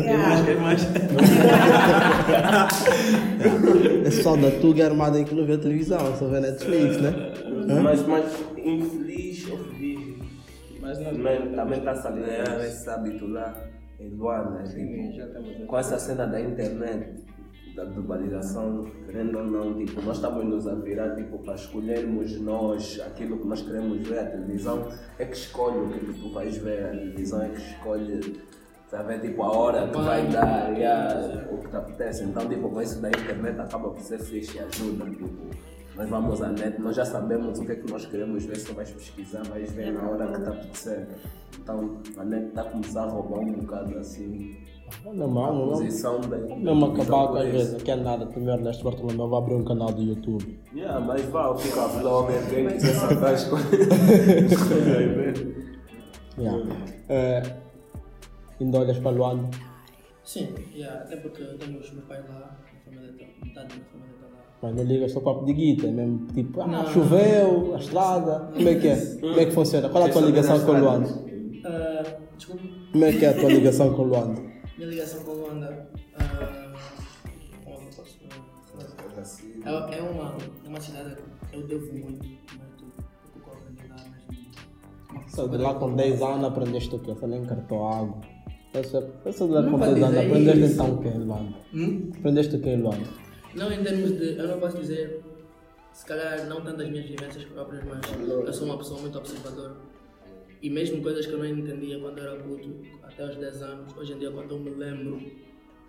[0.04, 0.41] Quem mais?
[0.45, 0.82] Quem mais?
[4.06, 7.13] Esse pessoal da Tuga é armado aí que não vê televisão, só vê Netflix, né?
[7.82, 8.26] Mas, mas
[8.58, 10.13] infeliz ou feliz?
[10.82, 13.54] Mas não, Também, também está a ganhar esse hábito lá
[13.99, 14.63] em Luanda.
[14.63, 15.28] Tipo, já
[15.65, 17.23] com essa cena da internet,
[17.75, 22.99] da globalização, querendo ou não, tipo, nós estamos nos a virar tipo, para escolhermos nós
[23.05, 24.19] aquilo que nós queremos ver.
[24.19, 27.62] A televisão é que escolhe o que, que tu vais ver, a televisão é que
[27.62, 28.41] escolhe.
[28.88, 32.23] Sabe, tipo, a hora que vai dar, yeah, o que te apetece.
[32.25, 35.09] Então, tipo, com isso da internet acaba por ser fixe e ajuda.
[35.09, 35.29] Tipo,
[35.95, 38.73] nós vamos à net, nós já sabemos o que é que nós queremos ver, só
[38.73, 41.07] vais pesquisar, vais ver na hora que te apetecer.
[41.59, 44.57] Então, a net está a começar a roubar um bocado assim.
[45.06, 45.69] Não, não, não.
[45.71, 46.60] Posição bem.
[46.60, 48.25] Mesmo acabar com por vezes, não quer nada.
[48.25, 50.60] Primeiro, Ernesto Bartolomeu vai abrir um canal do YouTube.
[50.73, 53.69] Yeah, mas vá, fica vlogger, quem quiser saber as coisas.
[53.88, 55.73] Vai ver.
[56.38, 56.63] Yeah.
[57.10, 57.43] É,
[58.60, 59.49] indo olhas para Luanda.
[60.23, 63.75] Sim, yeah, até porque eu tenho os meus pais lá, a família tá- metade da
[63.75, 64.43] minha família está lá.
[64.62, 66.86] Mas não ligas só papo de guita, é mesmo tipo, ah, Não.
[66.88, 68.49] choveu, a estrada.
[68.53, 68.95] Como é que é?
[69.19, 69.89] Como é que funciona?
[69.89, 71.10] Qual é a tua ligação com Luanda?
[71.65, 72.03] Ah,
[72.38, 74.53] desculpa, Como é que é a tua ligação com Luanda?
[74.84, 75.88] Minha ligação com Luanda.
[76.15, 76.74] ah,
[77.63, 78.19] como eu posso
[79.63, 79.89] falar?
[79.91, 81.15] É, é uma, uma cidade
[81.50, 82.74] que eu devo muito, primeiro
[83.76, 83.96] de lá,
[85.15, 85.34] mas.
[85.34, 87.13] Só de lá com 10 anos aprendeste o quê?
[87.13, 88.22] Você nem cartou água.
[88.74, 90.74] Eu sou, eu sou de lá com pode 10 anos, aprendeste isso.
[90.74, 91.58] então o quê em Luanda?
[91.74, 92.12] Hum?
[92.17, 93.08] Aprendeste o quê em Luanda?
[93.56, 94.38] Não em termos de.
[94.38, 95.24] Eu não posso dizer,
[95.93, 99.92] se calhar não tanto as minhas vivências próprias, mas eu sou uma pessoa muito observadora.
[100.63, 102.73] E mesmo coisas que eu não entendia quando eu era puto,
[103.04, 105.21] até aos 10 anos, hoje em dia quando eu me lembro,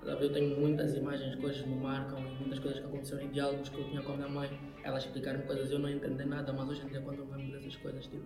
[0.05, 3.69] sabe, eu tenho muitas imagens, coisas me marcam e muitas coisas que aconteceram em diálogos
[3.69, 4.51] que eu tinha com a minha mãe,
[4.83, 7.53] ela explicar-me coisas eu não entendi nada, mas hoje em dia quando eu me lembro
[7.53, 8.25] dessas coisas, tipo,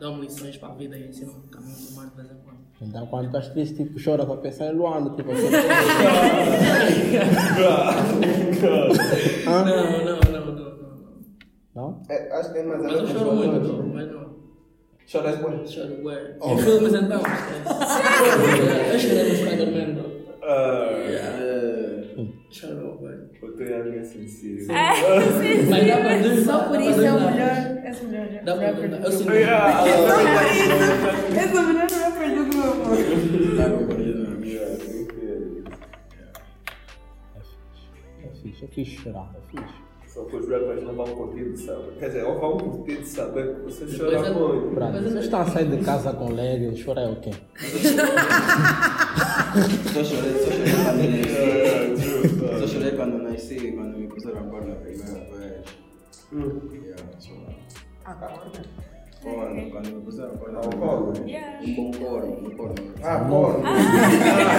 [0.00, 2.58] dão-me lições para a vida e ensinam-me um caminho do mar de vez em quando.
[2.80, 5.50] Então quando estás triste, tipo, chora para pensar em Luanda, tipo assim.
[9.44, 10.72] Não, não, não, não, não.
[11.74, 12.02] Não?
[12.08, 14.21] É, acho que é mais Mas eu choro muito, mas não.
[15.12, 15.70] Choras muito?
[15.70, 16.36] Choro, ué.
[16.42, 17.68] Em filmes então, esquece.
[18.94, 20.04] Eu chorei no Spider-Man.
[22.50, 23.18] Choro, ué.
[23.42, 24.68] Eu tenho alguém sensível.
[25.68, 26.16] Mas dá pra.
[26.42, 27.56] Só por isso é o melhor.
[27.84, 29.32] É o melhor rapper do Eu sinto.
[29.32, 29.52] Esse é
[31.60, 32.88] o melhor rapper do grupo.
[38.24, 39.74] É fixe, é fixe chorar, é fixe.
[40.12, 41.92] Só que os rappers não vão curtir de saber.
[41.98, 44.74] Quer dizer, ou vão curtir de saber que você Depois chora é- muito.
[44.74, 47.30] Brado, vocês estão a sair de casa com leg, chorar é o quê?
[49.92, 52.60] Só chorei, só chorei quando nasci.
[52.60, 55.64] Só chorei quando nasci, quando me puseram a corda a primeira vez.
[56.32, 57.32] Yeah, só.
[59.22, 61.68] Corno, quando me puseram a corda a primeira vez.
[61.68, 62.74] Um bom corno, um corno.
[63.02, 63.06] Ah.
[63.14, 63.18] Ah,
[64.36, 64.51] yeah,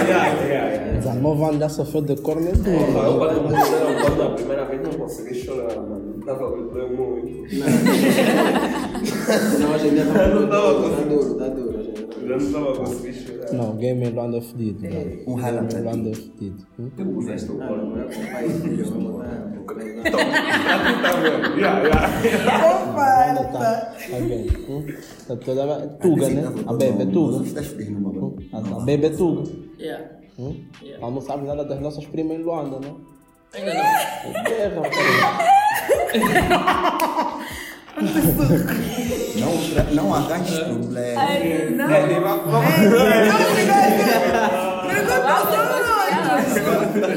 [1.24, 1.34] yeah.
[1.34, 2.70] 19 anos já sofreu de corno é duro.
[2.70, 6.20] Eu quando me puseram quando a primeira vez não consegui chorar, mano.
[6.24, 7.54] Tava a doer muito.
[9.58, 11.22] Não, hoje em dia Não tá duro, tava tá conseguindo.
[11.22, 11.72] duro, tá duro.
[11.72, 13.52] tá Eu não estava a conseguir chorar.
[13.52, 14.86] Não, o game Luanda é fedido.
[15.26, 15.82] Um rala game.
[15.82, 16.66] Luanda é fedido.
[16.78, 16.90] Hum?
[16.96, 17.96] Tu puseste o corno.
[17.96, 20.10] Não, é com o pai e filho tá
[23.44, 23.94] tá, tá.
[24.68, 24.86] Hum?
[25.26, 26.42] Tá toda é Tuga, né?
[26.66, 27.36] A bebê é Tuga.
[27.38, 28.36] Hum?
[28.52, 29.50] A, a bebê é Tuga.
[29.78, 30.23] Yeah.
[30.38, 30.64] Hum?
[30.82, 31.02] Yeah.
[31.02, 33.00] Ela não sabe nada das nossas primas em Luanda, não?
[33.54, 33.84] Ainda não.
[33.84, 34.82] É guerra.
[39.38, 41.30] Não, não arranjes problemas.
[41.30, 42.44] É, ele vai-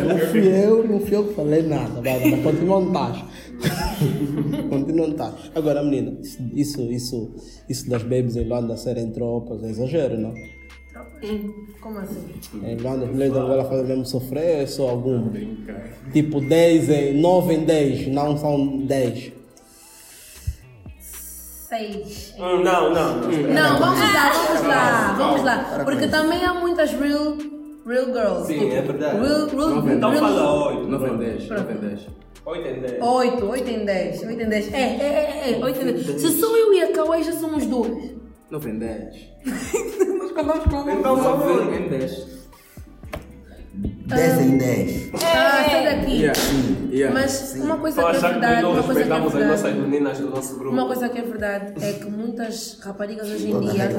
[0.08, 3.24] Não fui eu, não fui eu que falei nada, mas continua onde estás.
[4.70, 5.52] continua onde estás.
[5.56, 6.18] Agora, menina,
[6.54, 7.36] isso, isso,
[7.70, 10.34] isso das babies em Luanda serem tropas é exagero, não?
[11.82, 12.26] Como assim?
[12.64, 15.32] Em Luanda, as mulheres da Angola fazem mesmo sofrer, é só alguma.
[16.14, 19.32] Tipo 10 em 9 em 10, não são 10.
[21.00, 22.34] Seis.
[22.38, 23.22] Hum, Não, não, não.
[23.30, 25.82] Não, vamos lá, vamos lá, vamos lá.
[25.84, 27.36] Porque também há muitas real,
[27.86, 28.48] real girls.
[28.48, 29.20] Sim, tipo, é verdade.
[29.20, 30.88] Real, real, Então real, fala 8.
[30.88, 32.08] 9 em 10, 9 em 10.
[32.46, 33.02] 8 em 10.
[33.04, 34.74] 8, 8 em 10, 8 em 10.
[34.74, 34.82] É, é,
[35.52, 36.06] é, é, 8 em 10.
[36.22, 38.12] Se sou eu e a Cauê, já somos duas.
[38.50, 39.16] 9 em 10.
[40.44, 42.38] Nós contamos com Então só 9 em 10.
[44.08, 45.12] 10 em 10.
[45.16, 46.22] Ah, sai daqui.
[46.22, 46.40] Yeah,
[46.92, 47.14] yeah.
[47.14, 49.62] Mas uma coisa que é que verdade, não uma coisa que é respeitamos as nossas
[49.64, 49.90] verdade.
[49.90, 50.74] meninas do nosso grupo.
[50.74, 53.90] Uma coisa que é verdade é que muitas raparigas hoje em dia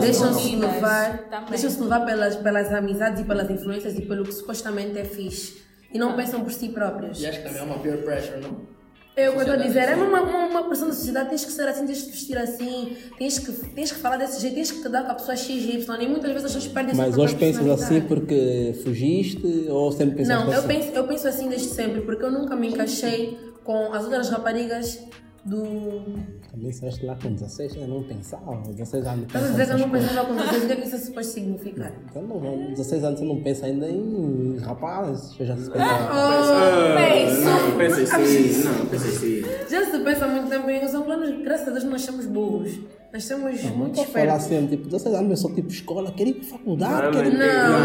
[0.00, 5.04] deixam-se levar, deixam-se levar pelas, pelas amizades e pelas influências e pelo que supostamente é
[5.04, 5.62] fixe.
[5.92, 7.20] E não pensam por si próprias.
[7.20, 8.81] E acho que também é uma peer pressure, não?
[9.14, 11.44] É o que eu estou a dizer, é uma, uma, uma pressão da sociedade, tens
[11.44, 14.72] que ser assim, tens que vestir assim, tens que, tens que falar desse jeito, tens
[14.72, 17.36] que te dar com a pessoa XY e muitas vezes as pessoas perdem Mas hoje
[17.36, 20.68] pensas assim porque fugiste ou sempre pensaste Não, eu assim?
[20.68, 24.98] penso, eu penso assim desde sempre, porque eu nunca me encaixei com as outras raparigas
[25.44, 26.04] do.
[26.50, 28.56] Também saíste lá com 16, eu não pensava.
[28.68, 29.26] 16 anos.
[29.26, 30.98] Estás a dizer que eu não pensava com vocês, o que é que isso é
[30.98, 31.92] suposto significar?
[32.10, 36.96] Então, não, 16 anos você não pensa ainda em rapaz, eu já se Ah, pensa.
[36.96, 37.44] Penso.
[37.44, 39.42] Não, pensei sim, não, pensei sim.
[39.70, 42.78] Já se pensa muito tempo em os angolanos, graças a Deus, nós somos burros.
[43.12, 44.44] Nós somos muito Pode falar espertos.
[44.46, 47.32] sempre, tipo, 16 anos, eu sou tipo escola, quero ir para faculdade, Não, quero ir
[47.38, 47.38] Não,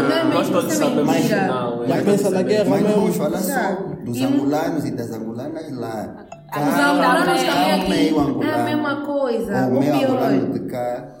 [0.08, 1.86] não é Nós mesmo, todos é sabemos não.
[1.86, 2.02] Já é.
[2.02, 3.22] pensa na guerra Mas não vamos mesmo.
[3.24, 6.26] falar só dos angolanos e das angolanas lá.
[6.50, 8.52] Os angolanos também aqui meio é angolano.
[8.54, 10.58] a mesma coisa, O o meio angolano pior.
[10.58, 11.18] de cá.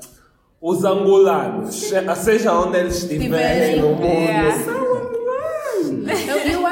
[0.60, 4.88] Os angolanos, se- seja onde eles estiverem no mundo, Tiverem.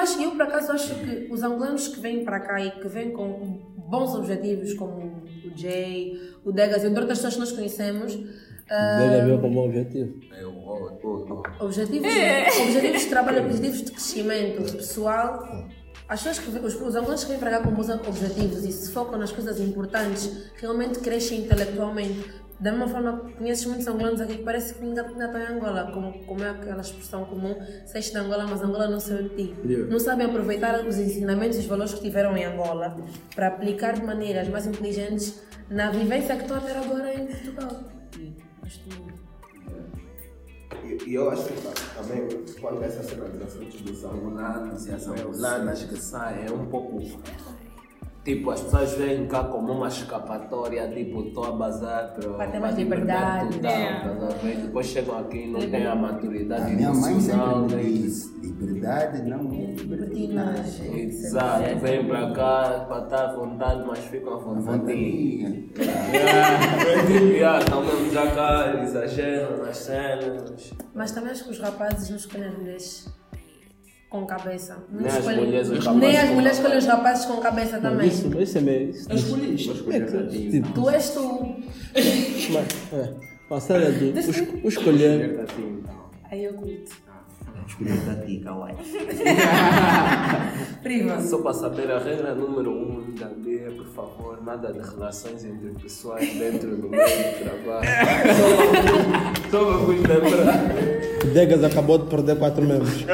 [0.07, 3.11] acho, eu por acaso acho que os angolanos que vêm para cá e que vêm
[3.11, 8.19] com bons objetivos, como o Jay, o Degas e outras pessoas que nós conhecemos,
[8.69, 10.13] Deve haver como objetivo.
[10.41, 11.65] Eu, oh, oh.
[11.65, 12.09] objetivos,
[12.63, 15.41] objetivos de trabalho, objetivos de crescimento pessoal.
[16.09, 18.93] As pessoas que os, os angolanos que vêm para cá com bons objetivos e se
[18.93, 22.47] focam nas coisas importantes, realmente crescem intelectualmente.
[22.59, 25.91] Da mesma forma, conheces muitos angolanos aqui que parece que ainda, ainda estão em Angola,
[25.93, 29.55] como, como é aquela expressão comum, saíste de Angola, mas Angola não saiu de ti.
[29.67, 29.91] Yeah.
[29.91, 32.97] Não sabem aproveitar os ensinamentos e os valores que tiveram em Angola
[33.35, 37.85] para aplicar de maneiras mais inteligentes na vivência que estão a ter agora em Portugal.
[38.63, 39.16] Acho que-
[40.87, 41.55] E, e eu acho que
[41.95, 42.29] também,
[42.61, 47.01] quando essa cena dos angolanos e as angolanas que saem, é um pouco.
[48.27, 52.59] Tipo, as pessoas veem cá como uma escapatória, tipo, estou a bazar para Para ter
[52.59, 53.55] mais liberdade.
[53.55, 53.89] total, É.
[53.89, 54.57] a ver?
[54.57, 59.23] Depois chegam aqui e não têm a maturidade A minha mãe sempre me disse: liberdade
[59.23, 61.03] não é libertinagem.
[61.03, 65.71] Exato, vêm para cá para estar à vontade, mas ficam à vontade.
[67.37, 70.73] Yeah, Estão mesmo já cá, exageram nas cenas.
[70.95, 73.09] Mas também acho que os rapazes não escolhem as mulheres
[74.09, 74.77] com cabeça.
[74.91, 78.07] Não Nem as escolhem- mulheres, os Nem as mulheres escolhem os rapazes com cabeça também.
[78.09, 78.91] Isso, isso é meio.
[78.91, 79.93] Isso, Eu escolhi isto.
[79.93, 80.01] É
[80.75, 81.57] Tu és tu.
[82.53, 83.13] mas, é,
[83.51, 85.41] a cena do o, o escolher.
[85.43, 85.55] Então.
[86.31, 87.05] Aí eu curto.
[87.69, 88.77] Escolhi para ti, kawaii.
[90.85, 91.21] Prima.
[91.21, 96.33] Só para saber a regra número um da lei, por favor, nada de relações interpessoais
[96.39, 97.89] dentro do meio de trabalho.
[99.51, 100.63] Só- para vos lembrar.
[101.35, 103.05] Degas acabou de perder quatro membros.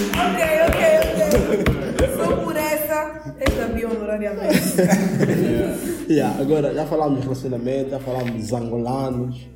[0.00, 2.16] Ok, ok, ok.
[2.16, 4.56] Só por essa, esta bio honorariamente.
[6.10, 9.48] Yeah, agora, já falámos de relacionamento, já falámos dos angolanos,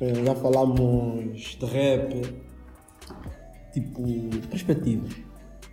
[0.00, 2.34] eh, já falámos de rap.
[3.74, 4.02] Tipo,
[4.48, 5.12] perspectivas.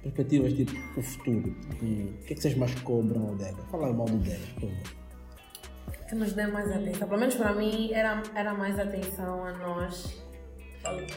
[0.03, 1.55] Perspectivas, tipo, o futuro.
[1.69, 3.63] Tipo, o que é que vocês mais cobram ao Degas?
[3.71, 6.07] Fala mal do Degas, por favor.
[6.09, 7.07] Que nos dê mais atenção.
[7.07, 10.21] Pelo menos para mim era, era mais atenção a nós.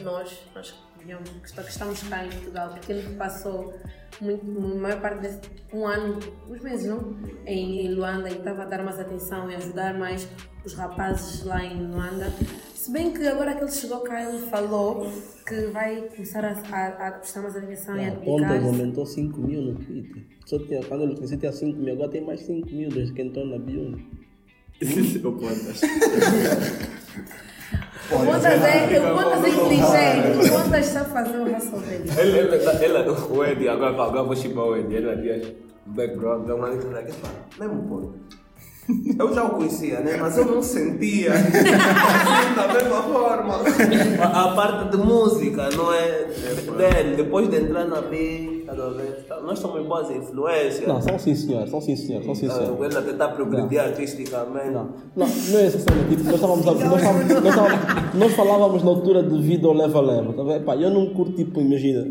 [0.01, 3.73] Nós, nós que viemos- que estamos cá em Portugal, porque ele passou
[4.21, 5.39] muito, a maior parte desse
[5.73, 7.15] um ano, uns meses, não?
[7.45, 10.27] Em Luanda e estava a dar mais atenção e ajudar mais
[10.65, 12.31] os rapazes lá em Luanda.
[12.75, 15.11] Se bem que agora que ele chegou cá, ele falou
[15.47, 19.61] que vai começar a, a, a prestar mais atenção e a dedicar aumentou 5 mil
[19.61, 20.23] no Twitter.
[20.45, 23.21] Só tinha, quando eu conheci tinha 5 mil, agora tem mais 5 mil desde que
[23.21, 23.99] entrou na bio.
[25.21, 25.81] Eu contas.
[28.11, 32.09] O Pontas é, o Pontas é inteligente, o Pontas sabe fazer o hustle dele.
[32.17, 35.53] Ele, ele, o Eddie, agora, agora vou chipar o Eddie, ele diz,
[35.85, 37.05] background, dá uma letra
[37.59, 38.38] mesmo ponto.
[39.19, 40.17] Eu já o conhecia, né?
[40.17, 41.51] Mas eu não sentia assim,
[42.55, 43.55] da mesma forma.
[44.21, 46.27] A, a parte de música, não é?
[46.77, 50.87] Dele, depois de entrar na B, a nós somos boas influências.
[50.87, 52.85] Não, são sim senhor, são sim senhor, são sim Ah, senhor.
[52.85, 54.69] Ele a tentar progredir artisticamente.
[54.71, 58.33] Não, não, não é essa cena, tipo, nós estávamos a, nós, estávamos- nós, estávamos- nós
[58.33, 60.43] falávamos na altura de vida ou leva a leva, tá
[60.81, 62.07] eu não curto, tipo, imagina,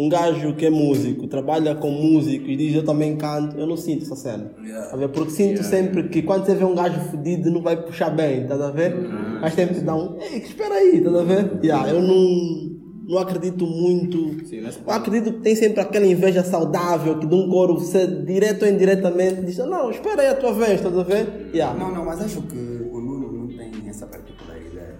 [0.00, 3.76] um gajo que é músico, trabalha com músicos e diz eu também canto, eu não
[3.76, 4.50] sinto essa cena.
[4.90, 5.10] Tá vendo?
[5.10, 8.54] Porque sinto sempre que quando você vê um gajo fedido não vai puxar bem, tá
[8.54, 8.96] a ver?
[9.42, 11.60] Mas sempre te dá um, ei, espera aí, tá a ver?
[11.62, 12.70] Yeah, eu não,
[13.06, 14.46] não acredito muito.
[14.46, 18.06] Sim, nesse Eu acredito que tem sempre aquela inveja saudável que de um coro você
[18.06, 21.50] direto ou indiretamente diz, não, espera aí a tua vez, estás a ver?
[21.52, 21.78] Yeah.
[21.78, 24.96] Não, não, mas acho que o Nuno não tem essa particularidade.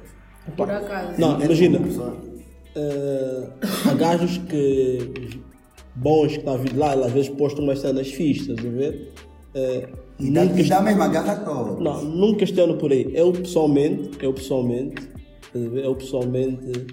[0.55, 1.19] Por acaso.
[1.19, 1.79] Não, imagina,
[2.81, 3.49] eh,
[3.91, 5.41] há gajos que
[5.95, 9.13] bons que estão a vir lá, às vezes postam umas cenas fixas, a ver?
[9.55, 9.89] Eh,
[10.19, 11.83] E dá, nunca, e dá mesmo agarra todos.
[11.83, 13.11] não, não questiono por aí.
[13.15, 15.09] Eu pessoalmente, eu pessoalmente,
[15.55, 15.85] a ver?
[15.85, 16.87] eu pessoalmente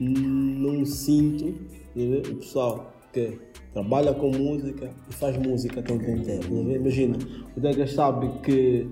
[0.00, 1.54] não sinto
[1.94, 2.22] a ver?
[2.32, 3.38] o pessoal que
[3.72, 6.42] trabalha com música e faz música tem tempo inteiro.
[6.42, 6.76] estás a ver?
[6.76, 7.16] Imagina,
[7.56, 8.86] o Degas sabe que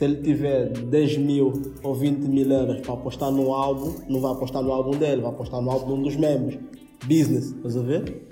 [0.00, 4.32] se ele tiver 10 mil ou 20 mil euros para apostar no álbum, não vai
[4.32, 6.58] apostar no álbum dele, vai apostar no álbum de um dos membros.
[7.04, 8.26] Business, estás a ver?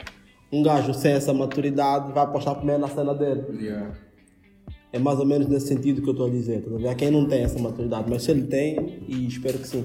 [0.50, 3.44] Um gajo sem essa maturidade vai apostar primeiro na cena dele.
[3.62, 3.94] Yeah.
[4.94, 6.88] É mais ou menos nesse sentido que eu estou a dizer, estás a ver?
[6.88, 9.84] Há quem não tem essa maturidade, mas se ele tem, e espero que sim.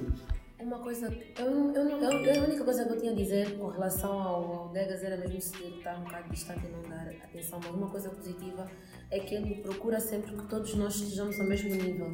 [0.61, 4.13] Uma coisa, eu, eu, eu, a única coisa que eu tinha a dizer com relação
[4.13, 7.59] ao, ao Degas era mesmo se ele está um bocado distante e não dar atenção,
[7.61, 8.69] mas uma coisa positiva
[9.15, 12.07] é que ele procura sempre que todos nós estejamos ao mesmo nível.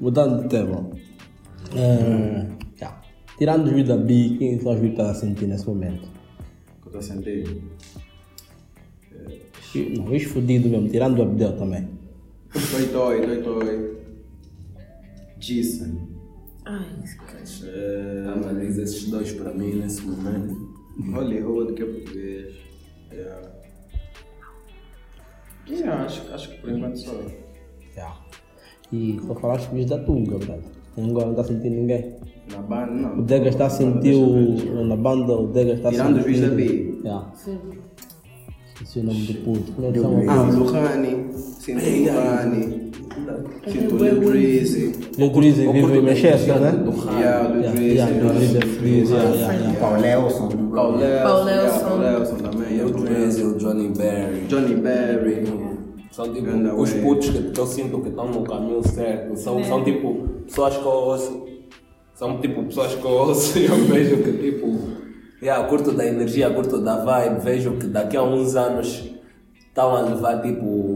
[0.00, 0.90] Mudando de tema.
[2.76, 3.00] já.
[3.38, 6.02] Tirando os vídeos da Bi, quem são os vídeos que está a sentir nesse momento?
[6.82, 7.62] Que eu estou a sentir.
[9.74, 11.88] E- Não, isso fodido mesmo, tirando o Abdel também.
[12.52, 13.94] Toy Toy, Toy Toy.
[15.38, 15.98] Jason.
[16.64, 17.68] Ai, que
[18.28, 20.74] Analisa esses dois para mim nesse momento.
[21.12, 22.54] Hollywood, que é português.
[23.12, 23.63] Yeah.
[25.68, 27.12] Yeah, acho, acho que por enquanto só.
[27.96, 28.16] Yeah.
[28.92, 30.60] E só falaste que da Tunga, brother.
[30.96, 32.16] Agora não está sentindo ninguém.
[32.50, 33.18] Na banda, não.
[33.18, 34.84] O Dega está a sentir o.
[34.84, 36.40] Na banda, o Dega está a Tirando os sentir.
[36.40, 37.00] bichos da B.
[37.04, 37.32] Yeah.
[38.74, 39.72] Esqueci o nome do puto.
[39.72, 40.32] Como é que chama?
[40.32, 41.14] Ah, o Luhani.
[41.14, 42.83] O Luhani.
[43.66, 44.92] Sinto o Lil Drizzy.
[45.16, 46.72] Lil Drizzy vive em Manchester, né?
[46.86, 48.12] O Yeah, Drizzy.
[48.12, 49.10] Lil Drizzy é feliz.
[49.80, 50.48] Paul Nelson.
[50.74, 51.84] Paul yeah, Nelson.
[51.84, 52.78] Paul Nelson também.
[52.78, 54.46] Eu yeah, Drizzy, o Johnny Berry.
[54.48, 55.44] Johnny Berry.
[56.14, 56.48] São tipo
[56.80, 59.36] os putos que, que eu sinto que estão no caminho certo.
[59.36, 61.46] São, são tipo pessoas que eu ouço.
[62.14, 64.78] São tipo pessoas que eu ouço e eu vejo que tipo.
[65.42, 67.40] Yeah, curto da energia, curto da vibe.
[67.42, 69.10] Vejo que daqui a uns anos
[69.74, 70.93] estão a levar tipo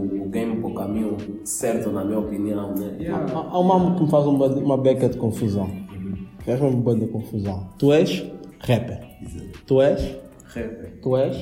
[1.44, 2.74] certo, na minha opinião.
[2.74, 2.96] Né?
[3.08, 5.68] Há há um mamo que me faz uma, uma beca de confusão.
[6.44, 7.68] Faz uma beca de confusão.
[7.78, 8.24] Tu és
[8.60, 9.00] rapper.
[9.66, 10.16] Tu és?
[10.44, 10.98] Rapper.
[11.02, 11.36] Tu és?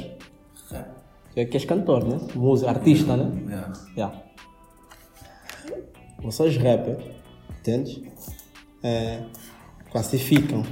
[1.32, 2.18] Tu é que és cantor, né?
[2.34, 3.30] Música, artista, né?
[3.46, 3.72] Yeah.
[3.96, 4.22] Yeah.
[6.22, 7.04] Vocês rappers,
[7.60, 8.00] entendes?
[8.82, 9.22] É,
[9.90, 10.62] classificam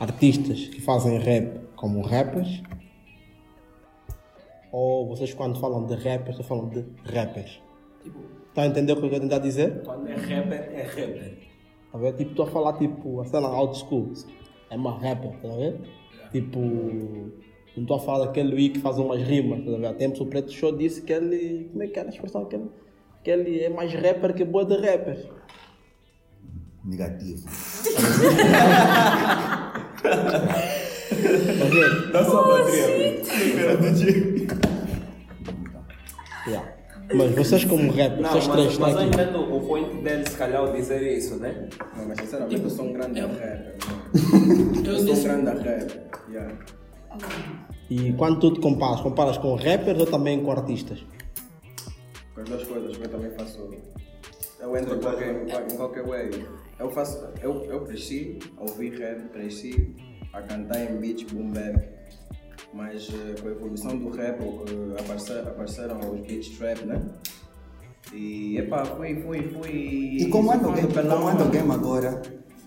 [0.00, 2.62] artistas que fazem rap como rappers
[4.78, 7.62] ou vocês quando falam de rappers, estão falando de rappers?
[8.48, 9.82] Está a entender o que eu estou a tentar dizer?
[9.84, 11.38] Quando é rapper, é rapper.
[11.92, 12.16] Tá vendo?
[12.16, 14.12] Tipo, estou a falar tipo, a cena old school.
[14.70, 15.80] É uma rapper, tá vendo?
[16.32, 19.86] Tipo, não estou a falar daquele Luí que faz umas rimas, tá vendo?
[19.86, 22.44] Há tempos o Preto Show disse que ele, como é que era a expressão?
[22.46, 22.70] Que ele,
[23.22, 25.30] que ele é mais rapper que boa de rapper.
[26.84, 27.46] Negativo.
[31.58, 32.12] Tá vendo?
[32.12, 33.16] Dá só bateria.
[36.46, 36.75] Yeah.
[37.14, 39.08] Mas vocês como rappers, Não, vocês três mas, estão mas eu aqui.
[39.08, 41.68] entendo o point dele, se calhar, ao dizer isso, né?
[41.96, 43.76] Não, mas sinceramente eu sou um grande rapper.
[44.84, 46.02] Eu Eu sou um grande rapper.
[46.28, 46.54] Yeah.
[47.88, 51.04] E quando tu te comparas, comparas com rappers ou também com artistas?
[52.34, 53.70] Com as duas coisas, porque eu também faço.
[54.58, 56.30] Eu entro em qualquer, em qualquer way.
[56.78, 57.24] Eu faço.
[57.40, 59.94] Eu, eu cresci a ouvir rap, cresci
[60.32, 61.95] a cantar em beats boom bap.
[62.76, 67.00] Mas eh, com a evolução do rap eh, apareceram, apareceram os beats trap, né?
[68.12, 70.16] E epá, fui, fui, fui.
[70.20, 72.22] E como anda o game, como anda o game agora,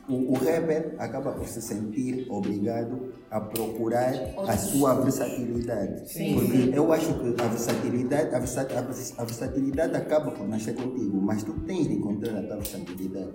[0.09, 4.13] o, o rapper acaba por se sentir obrigado a procurar
[4.47, 6.01] a sua versatilidade.
[6.33, 10.73] Porque eu acho que a versatilidade, a, versa- a vers- a versatilidade acaba por nascer
[10.75, 13.31] contigo, mas tu tens de encontrar a tua versatilidade.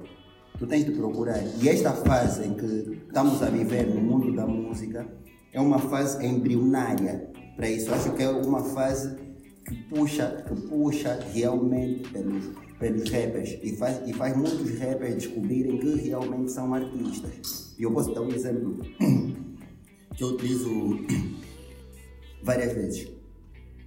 [0.59, 1.41] Tu tens de procurar.
[1.63, 5.07] E esta fase em que estamos a viver no mundo da música
[5.55, 7.95] é uma fase embrionária para isso.
[7.95, 9.17] Acho que é uma fase
[9.65, 15.79] que puxa, que puxa realmente pelos, pelos rappers e faz, e faz muitos rappers descobrirem
[15.79, 17.75] que realmente são artistas.
[17.79, 18.79] E eu posso dar um exemplo
[20.15, 20.71] que eu utilizo
[22.43, 23.09] várias vezes.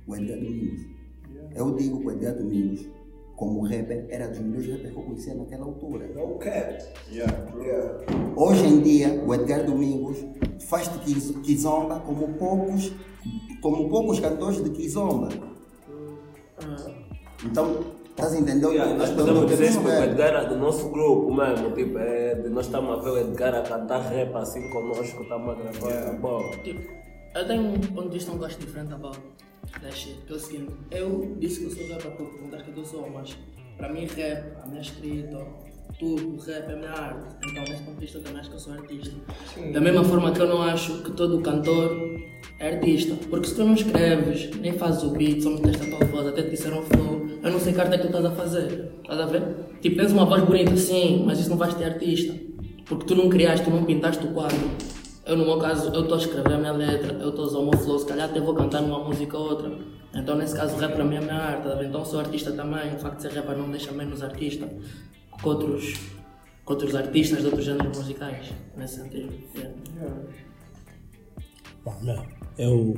[0.07, 0.85] O Edgar Domingos.
[1.53, 2.87] Eu digo o Edgar Domingos,
[3.37, 6.09] como rapper, era dos melhores rappers que eu conhecia naquela altura.
[7.11, 7.33] Yeah.
[8.35, 10.17] Hoje em dia, o Edgar Domingos
[10.67, 12.91] faz de kizomba como poucos,
[13.61, 15.29] como poucos cantores de kizomba.
[17.45, 18.69] Então, estás a entender?
[18.69, 20.03] Yeah, nós podemos dizer que o.
[20.03, 23.53] Edgar é do nosso grupo mesmo, tipo, é, de nós estamos a ver o Edgar
[23.53, 26.17] a cantar rap assim conosco, estamos a gravar yeah.
[26.17, 26.41] bom.
[26.63, 26.81] Tipo,
[27.35, 29.19] eu tenho um ponto de vista um gosto diferente about
[29.81, 30.17] that shit.
[30.25, 33.09] Que é o seguinte, eu disse que eu sou rapper por perguntar que eu sou,
[33.09, 33.35] mas
[33.77, 35.45] para mim rap, a minha escrita,
[35.99, 37.35] tudo, rap é a minha arte.
[37.49, 39.15] Então nesse ponto de vista também acho que eu sou artista.
[39.73, 42.19] Da mesma forma que eu não acho que todo cantor
[42.59, 43.15] é artista.
[43.29, 46.43] Porque se tu não escreves, nem fazes o beat, só meteste a tua voz, até
[46.43, 48.91] te disseram flow, eu não sei que arte é que tu estás a fazer.
[49.01, 49.43] Estás a ver?
[49.81, 52.33] Tipo, tens uma voz bonita, sim, mas isso não vais ter artista.
[52.85, 54.57] Porque tu não criaste, tu não pintaste o quadro.
[55.27, 57.59] Eu, no meu caso, eu estou a escrever a minha letra, eu estou a usar
[57.59, 59.77] o meu flow, se calhar até vou cantar numa música ou outra.
[60.15, 62.53] Então, nesse caso, o rap para mim é a minha arte, tá então sou artista
[62.53, 62.95] também.
[62.95, 67.45] O facto de ser rapper não deixa menos artista que outros, que outros artistas de
[67.45, 69.33] outros géneros musicais, nesse sentido.
[69.53, 70.15] yeah.
[71.83, 72.25] Pá, meu,
[72.57, 72.97] eu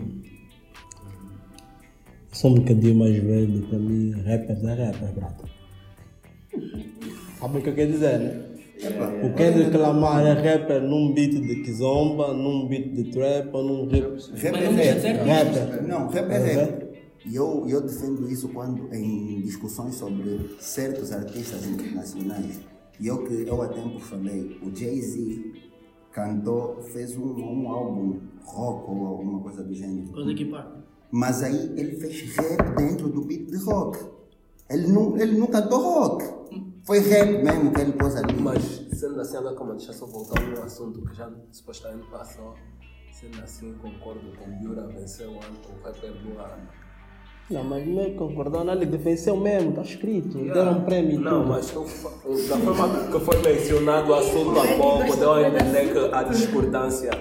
[2.32, 5.50] sou um bocadinho mais velho, para mim, rappers é rapper, brother.
[7.40, 8.49] Sabe o que eu quero dizer, né?
[9.24, 13.88] O Kendrick Lamar é rapper num beat de kizomba, num beat de trap ou num
[13.90, 14.18] rap.
[14.34, 15.28] Rap é rap.
[15.28, 15.88] Rapper.
[15.88, 16.90] Não, rap é É rap.
[17.26, 22.62] E eu, eu defendo isso quando em discussões sobre certos artistas internacionais.
[23.00, 25.54] E eu que eu há tempo falei, o Jay-Z
[26.14, 30.08] cantou, fez um, um álbum rock ou alguma coisa do gênero.
[30.14, 30.72] Coisa que pá.
[31.12, 34.00] Mas aí ele fez rap dentro do beat de rock.
[34.70, 36.39] Ele não, ele não cantou rock.
[36.90, 38.34] Foi rap mesmo que ele pôs ali.
[38.42, 38.64] Mas
[38.94, 42.56] sendo assim, agora como deixa só voltar a um assunto que já supostamente passou.
[43.12, 46.68] Sendo assim, concordo com o Biura venceu o ano com o rapper do ano.
[47.52, 51.18] Não, mas não é concordar, não, ele venceu mesmo, está escrito, deram um prémio e
[51.18, 51.50] Não, tudo.
[51.50, 51.68] mas
[52.48, 57.12] da forma que foi mencionado o assunto há pouco, deu a entender que há discordância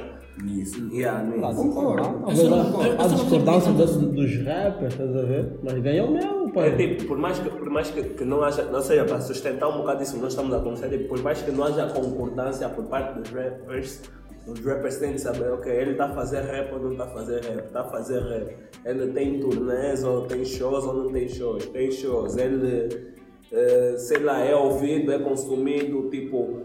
[0.43, 0.87] nisso.
[0.93, 1.62] Yeah, Tá, nisso.
[1.62, 2.25] Concordo.
[2.27, 5.59] A- a só- discordância dos, dos rappers, estás a ver?
[5.62, 8.81] Mas ganhou mesmo, É tipo, por mais que, por mais que, que não haja, não
[8.81, 11.51] seja para sustentar um bocado isso que nós estamos a conversar, tipo, por mais que
[11.51, 14.03] não haja concordância por parte dos rappers,
[14.47, 17.09] os rappers têm de saber, ok, ele está a fazer rap ou não está a
[17.09, 18.57] fazer rap, está a fazer rap.
[18.85, 22.37] Ele tem turnês ou tem shows ou não tem shows, tem shows.
[22.39, 23.15] Ele,
[23.53, 26.61] eh, sei lá, é ouvido, é consumido, tipo,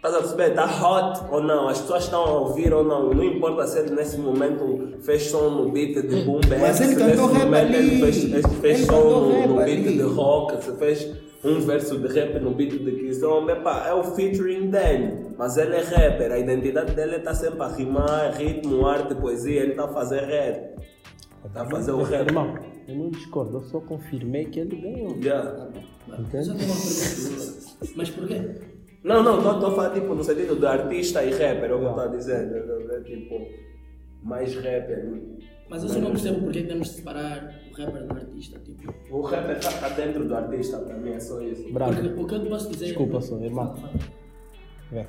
[0.00, 0.48] Estás a perceber?
[0.48, 1.68] Está hot ou não?
[1.68, 3.12] As pessoas estão a ouvir ou não?
[3.12, 6.94] Não importa se ele nesse momento fez som no beat de boom bap, Mas ele
[6.94, 8.00] se cantou nesse rap momento ele ali.
[8.00, 9.96] fez, ele fez Ele som no, no beat ali.
[9.98, 14.70] de rock, se fez um verso de rap no beat de epa, é o featuring
[14.70, 15.34] dele.
[15.36, 19.60] Mas ele é rapper, a identidade dele está sempre a rimar, ritmo, arte, poesia.
[19.60, 20.80] Ele está a fazer rap.
[21.44, 22.26] Está a fazer o rap.
[22.26, 22.54] Irmão,
[22.88, 25.14] eu não discordo, eu só confirmei que ele ganhou.
[25.22, 25.68] Yeah.
[26.08, 26.30] Entende?
[26.30, 27.60] tenho uma pergunta.
[27.96, 28.69] Mas porquê?
[29.02, 31.84] Não, não, estou a falar tipo, no sentido de artista e rapper, é o que
[31.84, 32.52] eu estou a dizer.
[32.52, 33.48] É, é, tipo,
[34.22, 35.22] mais rapper.
[35.68, 38.58] Mas eu só não percebo porque é que temos de separar o rapper do artista.
[38.58, 41.72] Tipo, O rapper está dentro do artista, para mim é só isso.
[41.72, 41.94] Bravo.
[41.94, 42.86] porque, o que eu te posso dizer.
[42.86, 43.74] Desculpa só, irmão.
[44.90, 45.06] Vê.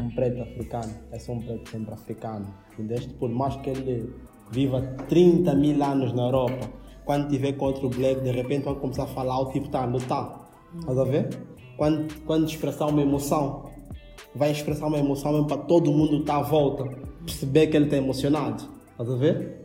[0.00, 2.46] Um preto africano é só um preto sempre africano.
[2.72, 3.12] Entendeste?
[3.14, 4.12] Por mais que ele
[4.50, 6.70] viva 30 mil anos na Europa,
[7.04, 9.98] quando tiver com outro black, de repente vai começar a falar o tipo tá, não
[9.98, 10.48] tá.
[10.78, 11.28] Estás a ver?
[11.78, 13.70] Quando, quando expressar uma emoção,
[14.34, 16.84] vai expressar uma emoção mesmo para todo mundo estar à volta,
[17.24, 18.64] perceber que ele está emocionado.
[18.90, 19.64] Estás a ver?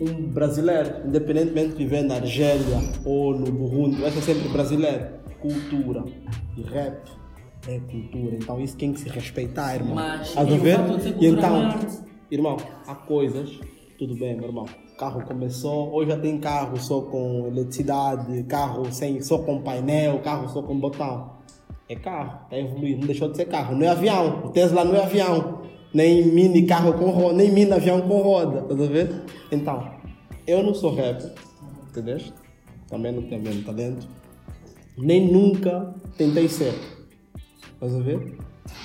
[0.00, 5.06] um brasileiro, independentemente de viver na Argélia ou no Burundi, vai ser sempre brasileiro.
[5.40, 6.04] Cultura.
[6.56, 7.00] E rap
[7.66, 8.36] é cultura.
[8.36, 9.94] Então isso tem que se respeitar, irmão.
[9.94, 10.78] Mas Estás a ver?
[11.18, 11.78] E então, é
[12.30, 13.58] irmão, há coisas,
[14.00, 14.66] tudo bem, meu irmão.
[14.96, 20.48] Carro começou, hoje já tem carro só com eletricidade, carro sem, só com painel, carro
[20.48, 21.32] só com botão.
[21.86, 23.76] É carro, está evoluindo, não deixou de ser carro.
[23.76, 25.60] Não é avião, o Tesla não é avião,
[25.92, 29.22] nem mini carro com roda, nem mini avião com roda, a ver?
[29.52, 29.86] Então,
[30.46, 31.34] eu não sou rapper,
[31.90, 32.32] entendeste?
[32.88, 34.08] Também não tenho mesmo talento,
[34.96, 36.72] nem nunca tentei ser,
[37.82, 38.34] a ver?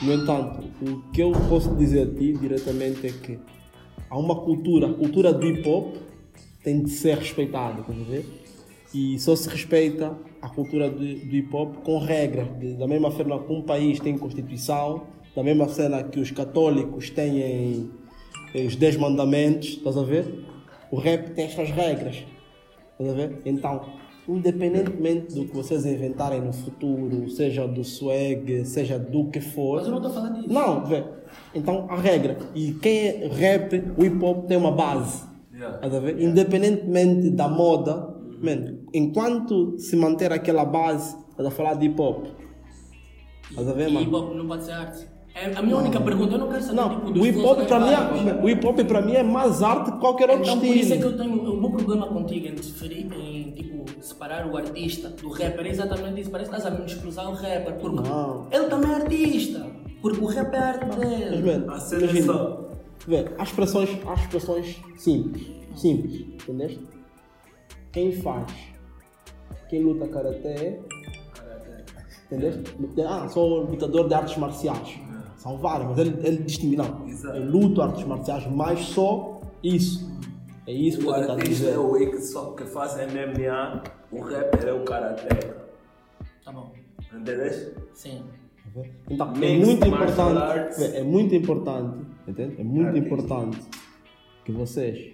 [0.02, 3.40] No entanto, o que eu posso dizer a ti diretamente é que
[4.10, 5.96] há uma cultura, a cultura do hip hop
[6.64, 8.26] tem de ser respeitada, estás ver?
[8.94, 12.48] E só se respeita a cultura do, do hip hop com regras,
[12.78, 15.04] da mesma forma que um país tem constituição,
[15.36, 17.92] da mesma forma que os católicos têm
[18.54, 20.46] eh, os 10 mandamentos, estás a ver?
[20.90, 22.24] O rap tem estas regras,
[22.94, 23.42] estás a ver?
[23.46, 23.86] Então,
[24.28, 29.86] independentemente do que vocês inventarem no futuro, seja do swag, seja do que for, Mas
[29.86, 30.54] eu não estou falando disso.
[30.54, 31.04] não, vê.
[31.54, 32.38] Então a regra.
[32.56, 35.24] E quem é rap, o hip hop tem uma base.
[35.54, 35.88] Yeah.
[36.00, 36.22] Ver?
[36.22, 42.26] Independentemente da moda, man, enquanto se manter aquela base, estás a falar de hip hop.
[43.50, 44.18] Estás a ver, E hip mano?
[44.28, 45.08] hop não pode ser arte.
[45.36, 46.34] É a minha única pergunta.
[46.36, 48.80] Eu não quero saber Não, tipo, o hip hop para mim, é, o hip hop
[48.88, 51.12] para mim é mais arte que qualquer outro Então por isso é que estilo.
[51.12, 55.66] eu tenho o meu problema contigo em diferir, em tipo, separar o artista do rapper.
[55.66, 56.32] É exatamente isso.
[56.32, 57.74] Parece que estás a menosprezar o rapper.
[57.76, 58.48] Porque Não.
[58.50, 59.68] ele também é artista.
[60.02, 61.42] Porque o rap é a arte Mas, dele.
[61.68, 62.70] man, cena é imagina, só.
[63.08, 66.80] Vê, há expressões, há expressões simples, simples, entendeste?
[67.92, 68.52] Quem faz,
[69.70, 70.80] quem luta karatê,
[72.26, 72.64] entendeste?
[73.08, 75.00] Ah, sou lutador de artes marciais.
[75.46, 77.08] São vários, mas ele, ele distingue, não.
[77.08, 77.38] Exato.
[77.38, 80.12] Eu luto artes marciais, mas só isso.
[80.66, 81.74] É isso que O ele dizer.
[81.74, 85.54] é o que só que faz MMA, o rapper é o karaté.
[86.44, 86.72] Tá bom.
[87.16, 87.76] Entendeste?
[87.94, 88.24] Sim.
[89.08, 90.82] Então, é muito importante, arts.
[90.82, 92.56] é muito importante, entende?
[92.60, 93.08] É muito Artista.
[93.08, 93.60] importante
[94.44, 95.14] que vocês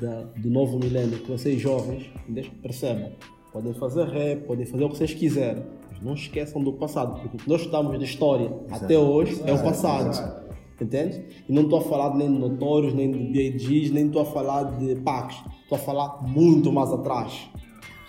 [0.00, 2.50] da- do novo milênio, que vocês jovens, entende?
[2.62, 3.12] percebam.
[3.52, 5.62] Podem fazer rap, podem fazer o que vocês quiserem,
[6.02, 9.62] não esqueçam do passado, porque o que nós estudamos de história até hoje é o
[9.62, 10.48] passado.
[10.80, 11.24] Entende?
[11.48, 14.62] E não estou a falar nem de notórios, nem de BAGs, nem estou a falar
[14.78, 15.36] de Pacs.
[15.62, 17.50] Estou a falar muito mais atrás.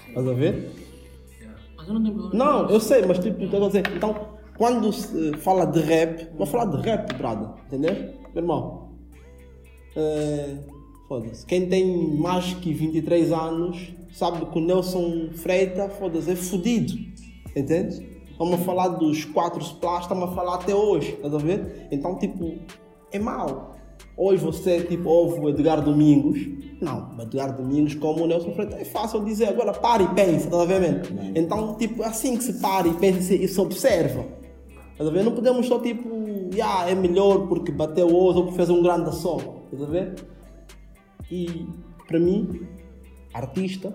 [0.07, 0.71] Estás a ver?
[1.75, 2.45] Mas eu não tenho problema.
[2.45, 4.15] Não, eu sei, mas tipo, estou a dizer, então,
[4.55, 7.93] quando se fala de rap, vou falar de rap, brother, entendeu?
[8.35, 8.89] Meu irmão,
[9.95, 10.57] é,
[11.07, 16.93] foda-se, quem tem mais que 23 anos sabe que o Nelson Freita, foda-se, é fodido,
[17.55, 18.19] entende?
[18.37, 21.87] Vamos falar dos quatro splash, estamos a falar até hoje, estás a ver?
[21.91, 22.57] Então, tipo,
[23.11, 23.75] é mau.
[24.15, 26.39] Hoje você, tipo, ouve o Edgar Domingos.
[26.81, 29.47] Não, o Edgar Domingos, como o Nelson Freitas, é fácil dizer.
[29.47, 31.01] Agora, para e pensa, estás a ver, man?
[31.35, 34.25] Então, tipo, é assim que se para e pensa e se observa.
[34.91, 35.23] Estás a ver?
[35.23, 36.09] Não podemos só, tipo,
[36.53, 39.63] yeah, é melhor porque bateu outro ou porque fez um grande som.
[39.65, 40.15] Estás a ver?
[41.31, 41.67] E
[42.07, 42.67] para mim,
[43.33, 43.93] artista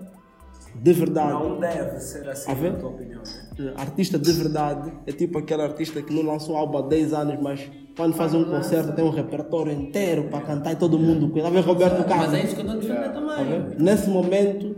[0.75, 1.31] de verdade.
[1.33, 2.73] Não deve ser assim, A ver?
[2.73, 3.21] na tua opinião.
[3.57, 3.73] Né?
[3.77, 7.39] Artista de verdade é tipo aquele artista que não lançou um álbum há 10 anos,
[7.41, 11.47] mas quando faz um concerto tem um repertório inteiro para cantar e todo mundo conhece.
[11.47, 12.33] A ver Roberto Mas Carlos.
[12.33, 13.45] é isso que eu estou a defender Tá também.
[13.69, 13.81] vendo?
[13.83, 14.75] Nesse momento,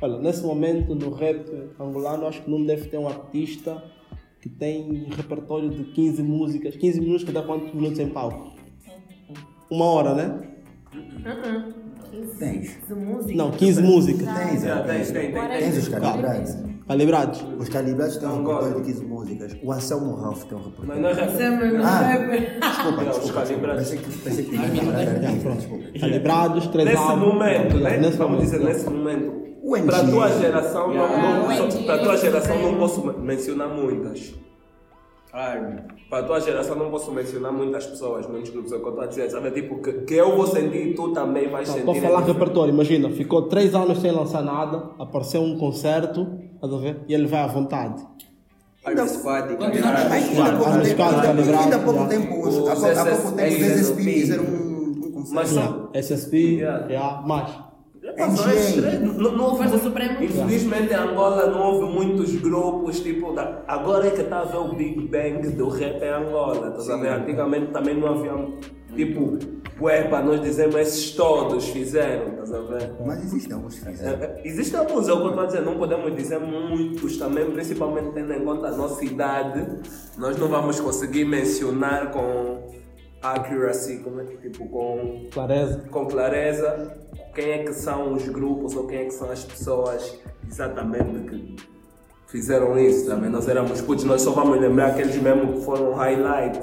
[0.00, 1.44] olha, nesse momento no rap
[1.78, 3.82] angolano, acho que não deve ter um artista
[4.40, 6.76] que tem repertório de 15 músicas.
[6.76, 8.52] 15 minutos que dá quantos minutos em palco?
[9.70, 10.40] Uma hora, né?
[12.38, 12.78] Tens.
[12.88, 13.34] De música.
[13.36, 14.28] Não, 15 músicas.
[14.34, 15.10] Tens, Já, é, tem, tens.
[15.10, 15.58] tem, tem, tem.
[15.60, 16.56] Tens os calibrados.
[16.86, 17.44] Calibrados.
[17.58, 19.56] Os calibrados têm um repertório de 15 músicas.
[19.62, 21.02] O Anselmo Ralph tem um Mas repertório.
[21.02, 21.36] não é rap.
[21.36, 22.68] Sempre no Ah.
[22.68, 23.40] Desculpa, É, os desculpa.
[23.40, 23.88] calibrados.
[23.88, 23.98] Pensei
[24.44, 26.00] que, que tinha.
[26.00, 28.10] Calibrados, três Nesse momento, né?
[28.18, 29.44] Vamos dizer, nesse momento.
[29.86, 34.34] Para a tua geração, não, não, para tua geração posso men- mencionar muitas.
[35.36, 38.84] Ai, Para a tua geração não posso mencionar muitas pessoas, muitos grupos, é o que
[38.86, 39.50] eu estou a dizer, sabe?
[39.50, 41.80] Tipo, que, que eu vou sentir e tu também vais sentir.
[41.80, 46.72] Estou a falar repertório, imagina, ficou 3 anos sem lançar nada, apareceu um concerto, estás
[46.72, 47.00] a ver?
[47.08, 48.00] E ele vai à vontade.
[48.84, 49.56] Ainda anos?
[51.48, 53.60] Ainda há pouco tempo- há pouco tempo, os- Os há pouco- há pouco tempo os
[53.60, 55.34] SSP SSP fizeram um concerto.
[55.34, 55.90] Mas são.
[55.94, 56.86] SSP, yeah,
[57.26, 57.50] mais.
[58.16, 58.98] É.
[58.98, 60.22] Não, não houve Força Suprema.
[60.22, 64.58] Infelizmente em Angola não houve muitos grupos, tipo, da- agora é que está a ver
[64.58, 67.08] o Big Bang do rap em Angola, estás a ver?
[67.12, 68.32] Antigamente também não havia,
[68.94, 69.38] tipo,
[69.80, 72.92] ué, para nós dizermos esses todos fizeram, estás a ver?
[73.04, 74.22] Mas existem alguns que fizeram.
[74.22, 77.50] É, Existem alguns, é o que eu estou a dizer, não podemos dizer muitos também,
[77.50, 79.66] principalmente tendo em conta a nossa idade,
[80.16, 82.63] nós não vamos conseguir mencionar com
[83.24, 85.78] accuracy, como é que, tipo, com Clareza.
[85.90, 86.94] com clareza
[87.34, 91.56] quem é que são os grupos ou quem é que são as pessoas exatamente que
[92.28, 93.30] fizeram isso também.
[93.30, 96.60] Nós éramos putos, nós só vamos lembrar aqueles mesmo que foram highlight,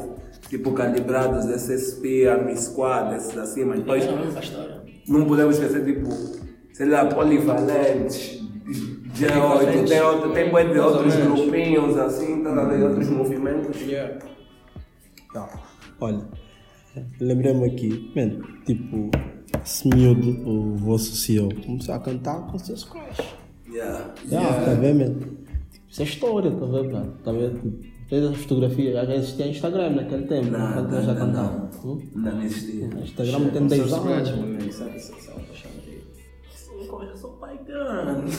[0.50, 6.10] tipo calibrados, SSP, Army Squad, esses assim, mas depois é não podemos esquecer, tipo,
[6.74, 8.40] sei lá, polivalentes.
[9.14, 13.82] G8, tem, outro, tem bué de outros grupinhos assim, tá outros movimentos.
[13.82, 14.20] Yeah.
[15.34, 15.50] Tá.
[16.00, 16.22] Olha,
[17.20, 19.10] lembrei-me aqui, man, tipo,
[19.64, 23.22] esse miúdo, o vosso CEO, começou a cantar com seus crush.
[23.70, 24.14] Yeah.
[24.30, 25.14] Yeah, tá vendo, man?
[25.72, 27.14] Tipo, Isso é história, tá vendo, mano?
[27.24, 27.80] Tá vendo?
[28.08, 31.70] Fez as fotografias, já existia Instagram naquele tempo, Não, quando não, nós já não, cantava.
[31.84, 31.92] não.
[31.92, 32.02] Hum?
[32.14, 32.86] Não, não existia.
[32.86, 35.12] Instagram tem 10 anos.
[37.02, 38.32] Eu sou pai grande.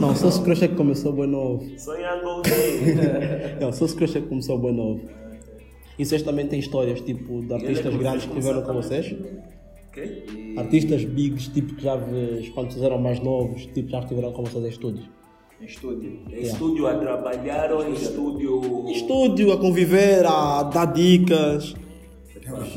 [0.00, 1.64] Não, só se crush é que começou bem novo.
[1.78, 3.58] Sonhando ouvir.
[3.60, 5.02] Não, só se crush é que começou bem novo.
[5.98, 9.14] E vocês também têm histórias, tipo, de artistas é grandes que começou tiveram com vocês?
[9.88, 10.54] Ok?
[10.56, 14.44] Artistas bigs, tipo, que já vês, quando vocês eram mais novos, tipo, já estiveram com
[14.44, 15.08] vocês em estúdios.
[15.60, 16.20] Em estúdio.
[16.30, 18.60] Em estúdio a trabalhar ou em estúdio.
[18.86, 21.74] Em estúdio, a conviver, a dar dicas.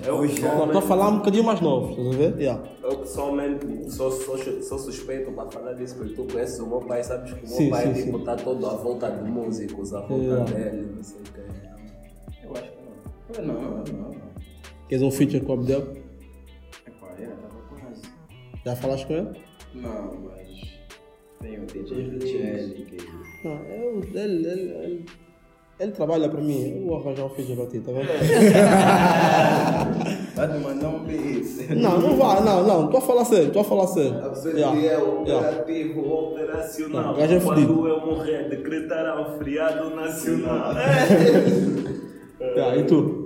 [0.06, 2.42] Eu, Estou a falar um bocadinho mais novo, estás a ver?
[2.42, 2.62] Yeah.
[2.84, 7.02] eu pessoalmente sou, sou, sou suspeito para falar disso porque tu conheces o meu pai,
[7.06, 8.20] sabes que o meu Sim, pai sim, tipo, sim.
[8.20, 10.44] está todo à volta de músicos, à volta Yeah.
[10.52, 11.42] dele, não sei o quê.
[13.34, 13.54] Que não.
[13.54, 14.10] Não, não, não.
[14.10, 14.22] não.
[14.90, 15.82] Queres um feature com o Abdel?
[16.86, 18.02] Epá, é, tava quase.
[18.66, 19.30] Já falaste com ele?
[19.76, 20.50] Não, mas.
[21.40, 22.98] Tem o DJ Richelli que.
[23.48, 25.06] Não, eu, ele, ele, ele,
[25.80, 28.08] ele trabalha para mim, eu vou arranjar um feature para ti, tá vendo?
[30.36, 31.70] Vai te mandar um beat.
[31.70, 34.14] Não, não vai, não, não, estou a falar sério, estou a falar sério.
[34.46, 35.04] Yeah, é yeah.
[35.06, 37.04] operativo, operacional.
[37.04, 40.74] Não, o gajo é Quando eu morrer, decretará um feriado nacional.
[42.42, 43.21] Yeah, e tu?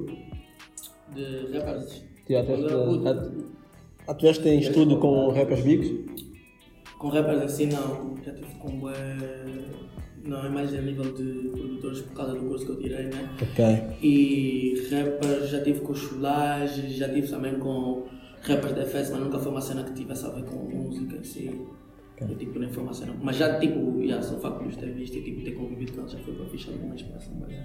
[1.15, 2.03] De rappers.
[2.29, 5.93] Já tiveste em estúdio com rappers bigs?
[6.99, 8.93] Com rappers assim não, já tive com bué.
[10.25, 13.29] Não, é mais a nível de produtores por causa do curso que eu tirei, né?
[13.41, 13.65] Ok.
[14.01, 18.07] E rappers já tive com Chulage, já tive também com
[18.41, 21.67] rappers da FS, mas nunca foi uma cena que tivesse a ver com música assim.
[22.19, 23.15] Eu tipo nem foi uma cena.
[23.21, 25.93] Mas já tipo, já só o facto de os ter visto e tipo, ter convivido
[25.93, 27.33] com eles já foi para ficha alguma inspiração.
[27.39, 27.63] Mas, é.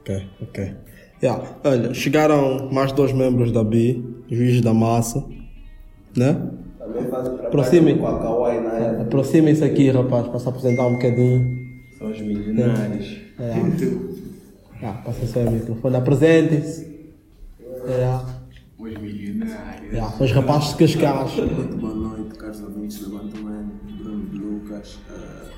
[0.00, 0.74] Ok, ok.
[1.22, 1.42] Yeah.
[1.64, 5.24] Olha, chegaram mais dois membros da B, juízes da massa,
[6.16, 6.50] né?
[9.00, 11.58] Aproximem-se aqui, rapaz, para se apresentar um bocadinho.
[11.98, 13.20] São os milionários.
[13.38, 13.54] É.
[14.82, 16.86] Ah, passa só o microfone, apresentem-se.
[17.86, 18.20] É.
[18.78, 19.94] Os milionários.
[19.94, 20.22] É.
[20.22, 21.34] Os rapazes de Cascais.
[21.36, 24.98] Muito boa noite, caros ouvintes do Levantamento, Bruno de Lucas.
[25.10, 25.50] Eh,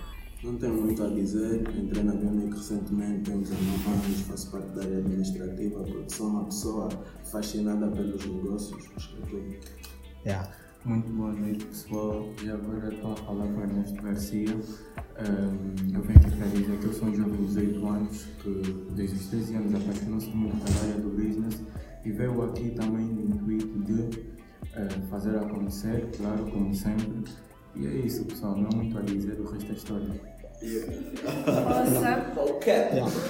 [0.42, 3.39] não tenho muito a dizer, entrei na Bionic recentemente, tenho
[3.80, 6.88] 19 anos, faço parte da área administrativa, porque sou uma pessoa
[7.24, 8.86] fascinada pelos negócios,
[9.28, 10.28] que é.
[10.28, 10.50] Yeah.
[10.84, 12.28] Muito boa noite, pessoal.
[12.42, 14.54] E agora estou a falar com Ernesto Garcia.
[14.54, 18.62] Um, eu venho aqui para dizer que eu sou um jovem de 18 anos que,
[18.94, 21.60] desde os 13 anos, apaixonou-se muito pela área do business
[22.04, 27.30] e veio aqui também no intuito de uh, fazer acontecer, claro, como sempre.
[27.76, 28.56] E é isso, pessoal.
[28.56, 30.39] Não há muito a dizer, o resto é história.
[30.60, 32.34] Nossa.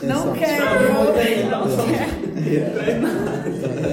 [0.02, 0.70] Não quero.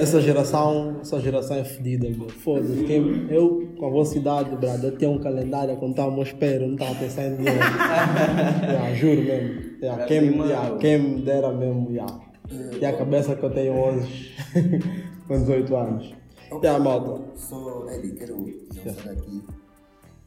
[0.00, 2.28] Essa geração, essa geração é fedida, meu.
[2.28, 2.86] Foda-se.
[3.30, 6.66] Eu, com a vossa idade, brother, eu tenho um calendário a contar o meu espero,
[6.66, 7.58] não estava pensando em dinheiro.
[8.62, 9.60] yeah, juro mesmo.
[9.82, 12.20] Yeah, quem, me- yeah, quem me dera mesmo, yeah.
[12.80, 14.34] E a cabeça que eu tenho hoje,
[15.28, 16.14] com 18 anos.
[16.62, 17.22] Yeah, malta.
[17.36, 18.46] Só, Eddie, quero
[18.84, 19.42] lançar aqui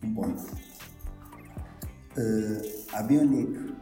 [0.05, 0.43] um ponto.
[2.17, 3.73] Eh, a Bionic,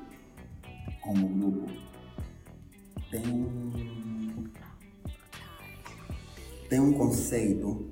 [1.02, 1.72] como grupo,
[3.10, 4.44] tem um,
[6.70, 7.90] tem um conceito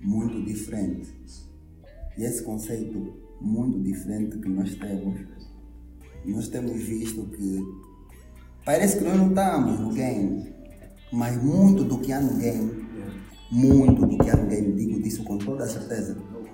[0.00, 1.12] muito diferente.
[2.16, 5.26] E esse conceito muito diferente que nós temos,
[6.24, 7.60] nós temos visto que
[8.64, 10.54] parece que nós não estamos no game,
[11.12, 12.86] mas muito do que há no game,
[13.50, 16.48] muito do que há no game, digo disso com toda a certeza, no,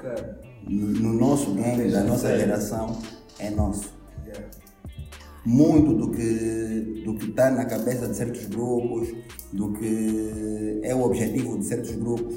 [0.68, 2.96] no nosso game, da nossa geração,
[3.38, 3.92] é nosso.
[5.46, 9.08] Muito do que do que está na cabeça de certos grupos,
[9.52, 12.36] do que é o objetivo de certos grupos,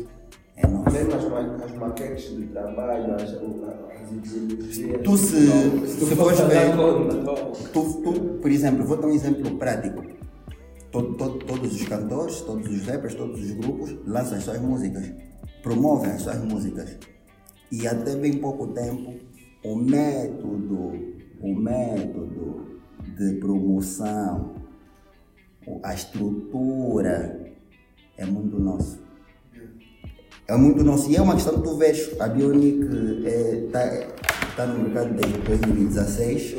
[0.58, 0.92] é nosso.
[0.92, 5.02] Mesmo as, ma as maquetes de trabalho, as, as ideologias.
[5.06, 6.76] Tu se, se tu fores for ver,
[7.72, 10.04] tu, tu, por exemplo, vou dar um exemplo prático.
[10.92, 15.10] To- to- todos os cantores, todos os rappers, todos os grupos lançam as suas músicas,
[15.64, 16.98] promovem as suas músicas.
[17.72, 19.14] E até bem pouco tempo,
[19.64, 20.94] o método,
[21.42, 22.80] o método
[23.18, 24.56] de promoção,
[25.84, 27.54] a estrutura
[28.18, 29.00] é muito nosso.
[30.48, 31.12] É muito nosso.
[31.12, 32.80] E é uma questão que tu vês, a Bionic
[33.66, 34.08] está
[34.56, 36.56] tá no mercado desde 2016.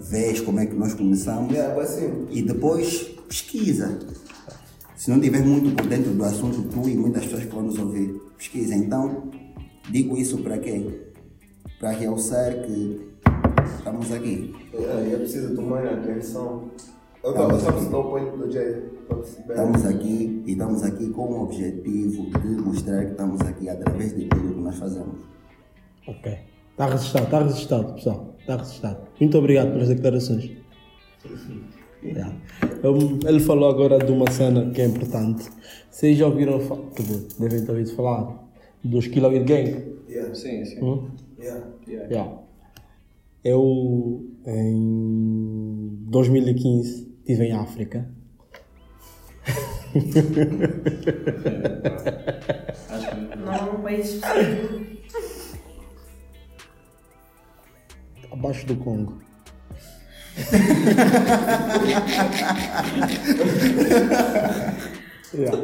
[0.00, 1.54] Vês como é que nós começamos.
[2.30, 3.98] E depois pesquisa.
[4.96, 7.78] Se não estiver muito por dentro do assunto, tu e muitas pessoas que vão nos
[7.78, 8.74] ouvir, pesquisa.
[8.74, 9.30] Então,
[9.88, 11.00] digo isso para quê?
[11.78, 13.00] Para realçar que
[13.78, 14.54] estamos aqui.
[14.74, 16.70] É, é preciso tomar atenção.
[17.22, 17.84] Eu Estamos só aqui.
[19.48, 24.24] Estamos aqui e estamos aqui com o objetivo de mostrar que estamos aqui através de
[24.26, 25.16] tudo que nós fazemos.
[26.06, 26.38] Ok.
[26.72, 28.34] Está resistado, está resistado, pessoal.
[28.38, 28.98] Está resistado.
[29.20, 30.50] Muito obrigado pelas declarações.
[32.02, 32.34] Yeah.
[32.82, 35.46] Eu- ele falou agora de uma cena que é importante.
[35.90, 36.82] Vocês já ouviram falar,
[37.38, 38.39] devem ter ouvido falar
[38.82, 39.94] dos Killer Gang?
[40.08, 40.34] Yeah.
[40.34, 40.78] Sim, sim.
[40.82, 41.10] Hum?
[41.38, 41.66] Yeah.
[42.10, 42.38] Yeah.
[43.42, 48.10] Eu, em 2015, estive em África.
[53.38, 54.90] Não é um país específico.
[58.32, 59.20] abaixo do Congo.
[65.34, 65.56] yeah.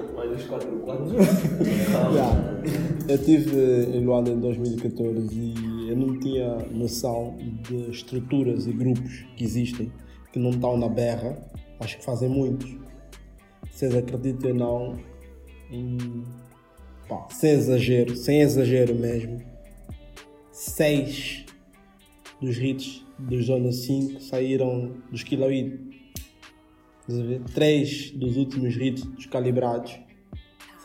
[0.48, 1.06] 4 4
[2.12, 2.62] Yeah.
[3.08, 9.24] Eu estive em Luanda em 2014 e eu não tinha noção de estruturas e grupos
[9.36, 9.92] que existem
[10.32, 11.38] que não estão na berra,
[11.80, 12.76] acho que fazem muitos.
[13.70, 14.98] Vocês acreditam ou não,
[15.70, 16.24] em,
[17.08, 19.42] pá, sem exagero, sem exagero mesmo,
[20.52, 21.46] seis
[22.40, 25.95] dos hits dos Zona 5 saíram dos Kiloid.
[27.08, 27.52] A?
[27.54, 29.98] Três dos últimos hits dos Calibrados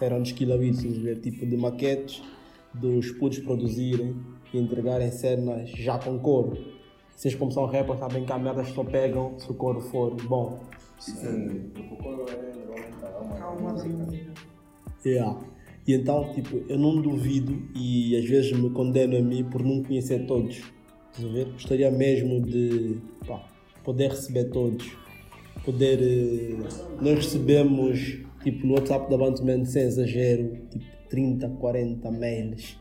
[0.01, 0.31] saíram dos
[0.97, 1.19] a ver?
[1.19, 2.23] Tipo de maquetes
[2.73, 4.15] dos putos produzirem
[4.53, 6.57] e entregarem cenas já com coro.
[7.15, 10.15] Vocês como são rappers sabem que há merdas que só pegam se o coro for
[10.23, 10.59] bom.
[10.99, 11.71] Sim.
[15.05, 15.09] É.
[15.09, 15.39] Yeah.
[15.87, 19.83] E então, tipo, eu não duvido e às vezes me condeno a mim por não
[19.83, 20.61] conhecer todos.
[21.11, 21.45] Estás a ver?
[21.51, 22.97] Gostaria mesmo de
[23.27, 23.43] pá,
[23.83, 24.95] poder receber todos.
[25.65, 25.99] Poder.
[26.01, 26.55] eh,
[27.01, 32.79] nós recebemos, tipo, no WhatsApp da Bandman, sem exagero, tipo, 30, 40 mails.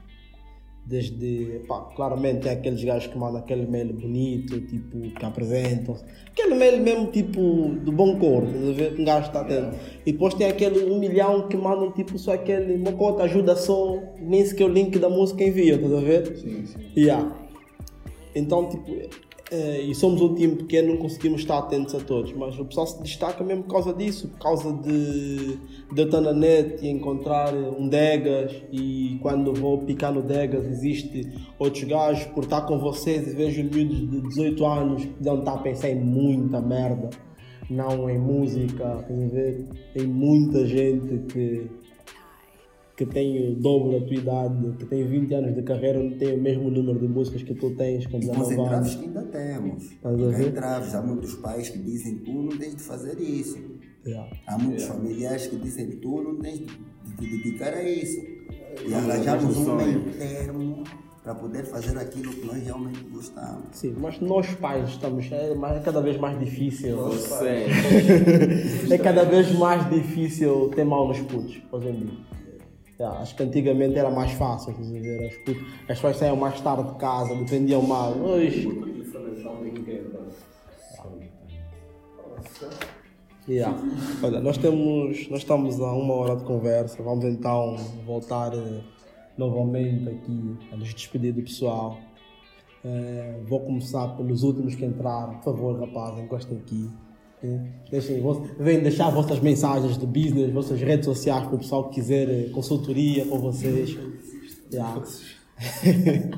[0.86, 5.94] Desde, pá, claramente tem aqueles gajos que mandam aquele mail bonito, tipo, que apresentam
[6.26, 8.94] Aquele mail mesmo, tipo, do bom cor, estás a ver?
[8.94, 9.76] Que um gajo está tendo.
[10.06, 14.02] E depois tem aquele um milhão que mandam, tipo, só aquele, uma conta ajuda só,
[14.18, 16.36] nem sequer o link da música envia, estás a ver?
[16.36, 16.78] Sim, sim.
[16.96, 17.36] Yeah.
[18.34, 18.90] Então, tipo,
[19.52, 23.02] e somos um time pequeno, não conseguimos estar atentos a todos, mas o pessoal se
[23.02, 25.58] destaca mesmo por causa disso, por causa de,
[25.92, 28.52] de eu estar na net e encontrar um Degas.
[28.70, 31.28] E quando vou picar no Degas existe
[31.58, 35.54] outros gajos por estar com vocês e vejo miúdos de 18 anos que não estar
[35.54, 37.10] a pensar em muita merda,
[37.68, 39.66] não em música, a ver?
[39.92, 41.79] Tem muita gente que
[43.00, 46.34] que tem o dobro da tua idade, que tem 20 anos de carreira, não tem
[46.34, 48.94] o mesmo número de músicas que tu tens com Nós 19 entraves anos.
[48.96, 49.82] que ainda temos.
[49.92, 50.40] Estás?
[50.46, 53.58] Entraves, há muitos pais que dizem tu não tens de fazer isso.
[54.06, 54.30] Yeah.
[54.46, 58.20] Há muitos familiares que dizem tu não tens de de te dedicar a isso.
[58.86, 60.84] E arranjamos um meio termo
[61.22, 63.64] para poder fazer aquilo que nós realmente gostamos.
[63.72, 65.26] Sim, mas nós pais estamos.
[65.32, 66.96] É, mais- é cada vez mais difícil.
[66.96, 67.66] Você.
[68.92, 72.29] é cada vez mais difícil ter mal nos putos, hoje em dia.
[73.00, 76.60] Yeah, acho que antigamente era mais fácil, quer dizer, as, putas, as pessoas saíam mais
[76.60, 78.14] tarde de casa, dependiam mais.
[78.14, 78.68] Hoje,
[83.48, 83.74] Yeah.
[84.22, 87.74] Olha, nós temos, nós estamos a uma hora de conversa, vamos então
[88.04, 88.80] voltar eh,
[89.36, 91.98] novamente aqui a nos despedir do pessoal.
[92.84, 96.90] Eh, vou começar pelos últimos que entraram, por favor, rapazes, encostem aqui.
[97.42, 97.58] Eh,
[97.90, 98.22] Deixem,
[98.58, 102.50] venham deixar vossas mensagens de business, vossas redes sociais para o pessoal que quiser eh,
[102.50, 103.96] consultoria com vocês.
[104.72, 105.02] Yeah.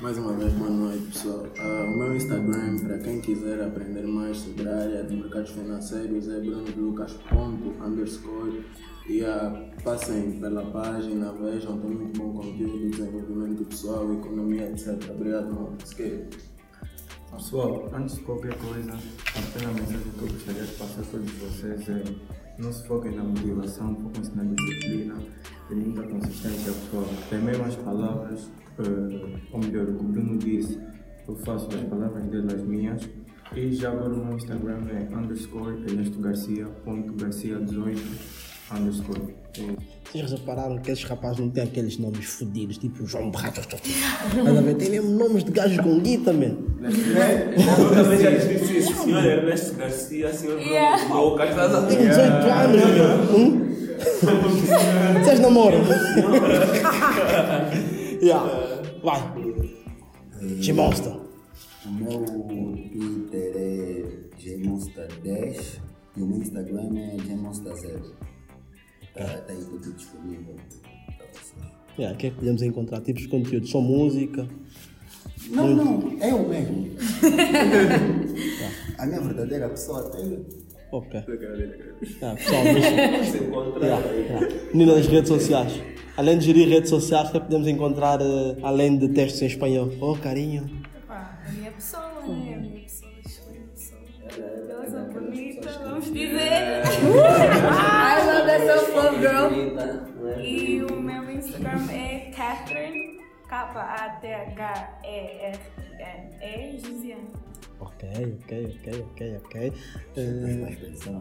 [0.00, 1.44] Mais uma vez, boa noite pessoal.
[1.58, 6.26] Ah, o meu Instagram, para quem quiser aprender mais sobre a área de mercados financeiros,
[6.28, 8.64] é brunolucas.underscore
[9.08, 14.96] e ah, passem pela página, vejam, tem muito bom conteúdo, desenvolvimento pessoal, economia, etc.
[15.10, 15.76] Obrigado, mano.
[17.50, 21.32] Pessoal, antes de qualquer coisa, a primeira mensagem que eu gostaria de passar a todos
[21.32, 22.04] vocês é
[22.56, 25.16] não se foquem na motivação, foquem-se na disciplina
[25.68, 27.08] e muita consistência, pessoal.
[27.28, 28.48] Tem mesmo as palavras,
[28.78, 30.78] eh, ou melhor, o que o Bruno disse,
[31.26, 33.10] eu faço as palavras dele as minhas.
[33.56, 38.00] E já agora o meu Instagram é underscore Ernesto Garcia, ponto Garcia 18,
[38.78, 39.39] underscore.
[40.12, 43.66] Vocês repararam que esses rapazes não têm aqueles nomes fodidos, tipo João Barros.
[44.78, 46.56] Tem mesmo nomes de gajos com guita, man.
[46.82, 48.94] Eu também já disse isso.
[49.04, 53.70] Senhor Ernesto Garcia, senhor estás a Tem 18 anos, meu.
[55.22, 55.80] Vocês namoram?
[58.22, 58.82] yeah.
[59.02, 59.20] Vai.
[60.60, 61.12] G-Monster.
[61.86, 64.02] O meu Twitter é
[64.38, 65.80] gmonster10
[66.16, 68.00] e o meu Instagram é gmonster0.
[68.00, 68.29] Tá,
[69.14, 70.54] tá aí tudo disponível
[71.06, 71.54] para vocês.
[71.98, 73.00] Yeah, o que é que podemos encontrar?
[73.00, 73.66] Tipos de conteúdo?
[73.66, 74.46] Só música?
[75.48, 76.90] Não, não, é eu mesmo.
[78.98, 80.44] A minha verdadeira pessoa tem.
[80.92, 81.20] Ok.
[82.22, 83.34] Ah, pessoal, mas...
[83.82, 84.48] Yeah, yeah.
[84.72, 85.80] Menina das redes sociais.
[86.16, 89.40] Além de gerir redes sociais, o que é que podemos encontrar eh, além de textos
[89.42, 89.88] em espanhol?
[90.00, 90.68] Oh, carinho.
[90.96, 92.54] Epá, a minha pessoa, né?
[92.54, 94.00] A minha pessoa, excelente pessoa.
[94.22, 96.82] Maravilhosa, bonita, vamos dizer.
[98.70, 100.40] I love that so full, girl.
[100.40, 103.18] E o meu Instagram é Catherine,
[105.50, 107.28] K-A-T-H-E-R-N-E, Josiane.
[107.80, 108.08] Ok,
[108.44, 109.72] ok, ok, ok, ok.
[109.72, 110.22] Mas Eh,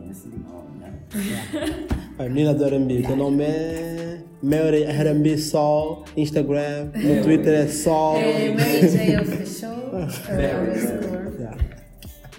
[0.08, 0.92] nesse nome, né?
[2.20, 8.18] a menina do R&B, teu nome é Mary R&B Sol, Instagram, no Twitter é Sol.
[8.18, 9.92] É Mary J Official.
[10.28, 11.30] é, underscore.
[11.40, 11.58] Yeah.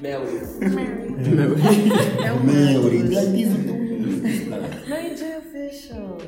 [0.00, 0.38] Mary.
[2.24, 3.89] É o Mary.
[4.20, 6.18] Já diz o teu Mary J Official.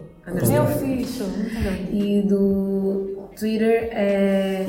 [0.64, 1.28] Official.
[1.93, 4.66] E do Twitter é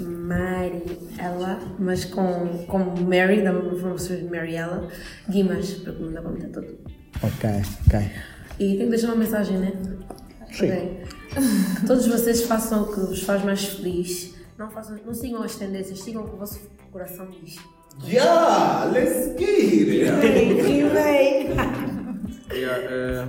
[0.00, 4.88] Mariela, mas com, com Mary, da professora de Mariela,
[5.28, 6.78] Guimas, porque não dá para meter tudo.
[7.22, 7.50] Ok,
[7.86, 8.10] ok.
[8.58, 9.72] E tenho que deixar uma mensagem, né?
[10.50, 10.66] Sim.
[10.66, 11.02] Ok.
[11.80, 14.34] Que todos vocês façam o que vos faz mais feliz.
[14.58, 16.60] Não, façam, não sigam as tendências, sigam o que o vosso
[16.90, 17.56] coração diz.
[18.04, 20.62] Yeah, let's get it.
[20.64, 21.91] Que bem!
[22.52, 23.26] Yeah, eh,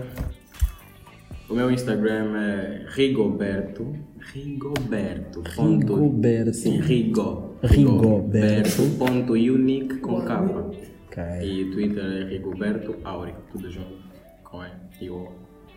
[1.49, 3.95] o meu Instagram é Rigoberto.
[4.33, 5.43] Rigoberto.
[5.55, 6.53] Ponto, Rigoberto.
[6.53, 7.57] Sim, Rigo.
[7.63, 8.81] Rigoberto.
[8.97, 10.71] Ponto unique com capa.
[11.07, 11.23] Ok.
[11.41, 13.33] E o Twitter é Rigoberto Auri.
[13.51, 14.03] Tudo junto.
[14.43, 14.71] Com E
[15.01, 15.31] e O.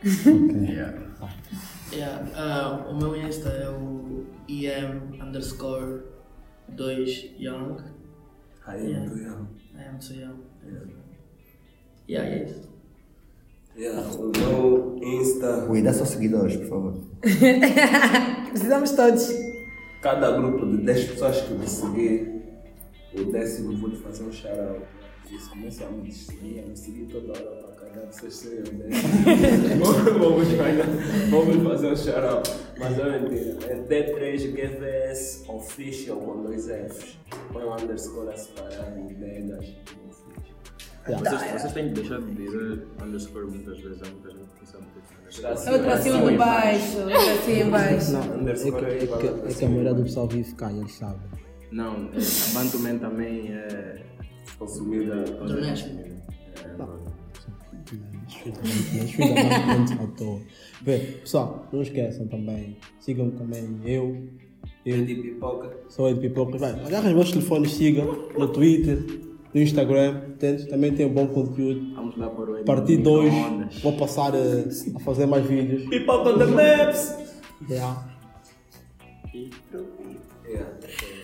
[0.04, 1.06] Yeah.
[1.92, 6.02] Yeah, ah, o meu Insta é o em underscore
[6.68, 7.76] 2 young.
[8.66, 9.46] I am too young.
[9.74, 10.42] I am too young.
[12.08, 12.65] Yeah, é isso.
[13.76, 16.94] Yeah, o meu Insta, Cuida seus seguidores, por favor.
[18.50, 19.28] Precisamos todos.
[20.00, 22.42] cada grupo de 10 pessoas que me seguir,
[23.14, 24.80] o décimo vou lhe fazer um shout-out.
[25.30, 29.84] Isso começa a me seguir, a me seguir toda hora para cada vocês o décimo.
[30.20, 32.50] Vamos fazer- Vamos fazer um shout-out.
[32.78, 33.58] Mas é mentira.
[33.68, 37.18] É D3GVS Official com dois Fs.
[37.52, 39.66] Põe um underscore a separar em Vegas.
[41.06, 44.02] Vocês, vocês têm que deixar de dizer underscore muitas vezes.
[44.02, 45.76] Há muita gente que não sabe dizer underscore.
[45.76, 48.12] Eu para cima de baixo, eu para cima de baixo.
[48.12, 50.94] Não, é que, Underscore é, que, é que a maioria do pessoal vive cá, eles
[50.94, 51.30] sabem.
[51.72, 54.02] Não, a Bantuman também é
[54.58, 55.24] Consumida.
[55.70, 55.86] Acho.
[55.86, 56.16] É,
[58.26, 60.40] Desfio da à toa.
[60.80, 62.76] Bem, pessoal, não esqueçam também.
[63.00, 64.28] Sigam também eu.
[64.84, 65.76] Eu de pipoca.
[65.88, 66.58] sou de pipoca.
[66.58, 68.98] Vai, agarra os meus telefones, sigam no Twitter,
[69.56, 70.20] no Instagram.
[70.28, 70.66] Entende?
[70.66, 71.94] Também tem um bom conteúdo.
[71.94, 73.34] Vamos lá para o A partir de hoje
[73.82, 75.88] vou passar a, a fazer mais vídeos.
[75.88, 77.16] Pipoca on the maps!
[77.70, 78.06] Yeah.
[80.46, 81.15] Yeah.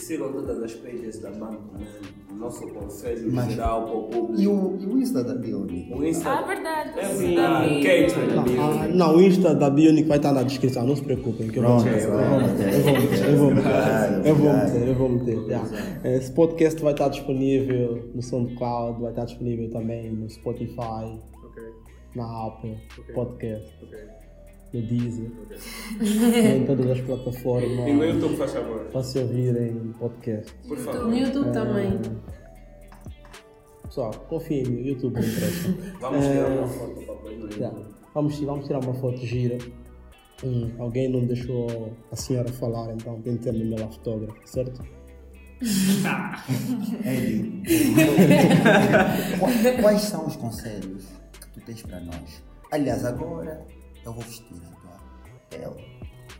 [0.00, 1.86] E sigam todas as pages da Banco, né?
[2.32, 4.40] O nosso conselho Mas- geral para o público.
[4.40, 5.92] E o, e o Insta da Bionic?
[5.92, 6.30] O Insta.
[6.30, 6.98] Ah, verdade.
[6.98, 7.82] É verdade.
[7.82, 8.14] Kate.
[8.58, 11.48] Ah, não, o Insta da Bionic vai estar na descrição, não se preocupem.
[11.48, 14.94] Que eu, vou Pronto, meter, eu vou meter, eu vou meter, eu vou meter, eu
[14.94, 16.16] vou meter, eu vou meter.
[16.16, 21.20] Esse podcast vai estar disponível no SoundCloud, vai estar disponível também no Spotify,
[22.16, 22.74] na Apple
[23.14, 23.70] Podcast,
[24.72, 25.30] no Deezer,
[26.56, 27.88] em todas as plataformas.
[27.88, 28.80] E no YouTube, faz favor.
[28.92, 30.52] Para se ouvirem podcast.
[30.68, 31.06] Por favor.
[31.08, 31.98] No YouTube também.
[33.84, 35.74] Pessoal, confiem em mim, o YouTube não interessa.
[36.00, 37.40] Vamos É, tirar uma foto para pôr no.
[37.50, 37.86] YouTube.
[38.14, 39.58] Vamos, vamos tirar uma foto gira.
[40.44, 44.80] Hum, alguém não deixou a senhora falar, então tem que ter no meu fotógrafo, certo?
[49.82, 51.04] Quais são os conselhos
[51.40, 52.42] que tu tens para nós?
[52.70, 53.60] Aliás, agora
[54.04, 54.98] eu vou vestir a tua
[55.50, 55.84] pele.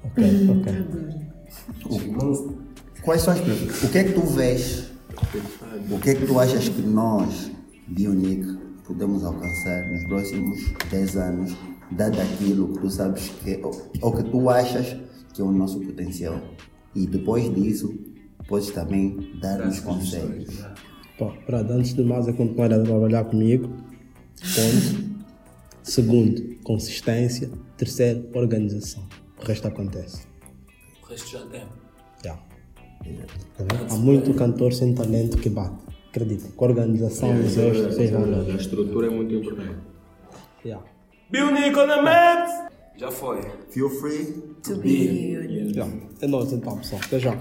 [0.05, 1.91] Ok, ok.
[2.19, 2.71] O-
[3.03, 3.83] Quais são as perguntas?
[3.83, 4.91] O que é que tu vês?
[5.91, 7.51] O que é que tu achas que nós,
[7.89, 10.59] Bionic, podemos alcançar nos próximos
[10.91, 11.57] 10 anos,
[11.91, 14.97] dado aquilo que tu sabes que é, ou, ou que tu achas
[15.33, 16.41] que é o nosso potencial?
[16.95, 17.95] E depois disso,
[18.49, 20.59] podes também dar-nos conselhos.
[21.19, 23.69] Pô, pronto, antes de mais é continuar a trabalhar comigo.
[23.69, 25.10] Ponto.
[25.83, 27.51] Segundo, consistência.
[27.77, 29.07] Terceiro, organização.
[29.41, 30.27] O resto acontece.
[31.03, 31.65] O resto já tem.
[32.25, 32.39] Já.
[33.91, 35.77] Há muito cantor sem talento que bate.
[36.11, 36.49] Acredita.
[36.57, 39.79] Com organização, os restos, vocês vão A estrutura é muito importante.
[40.65, 40.85] Yeah.
[41.31, 42.71] Bionic on the maps!
[42.97, 43.41] Já foi.
[43.71, 45.33] Feel free To be
[45.73, 45.91] Yeah.
[46.21, 47.01] É nóis então, pessoal.
[47.05, 47.33] Até já.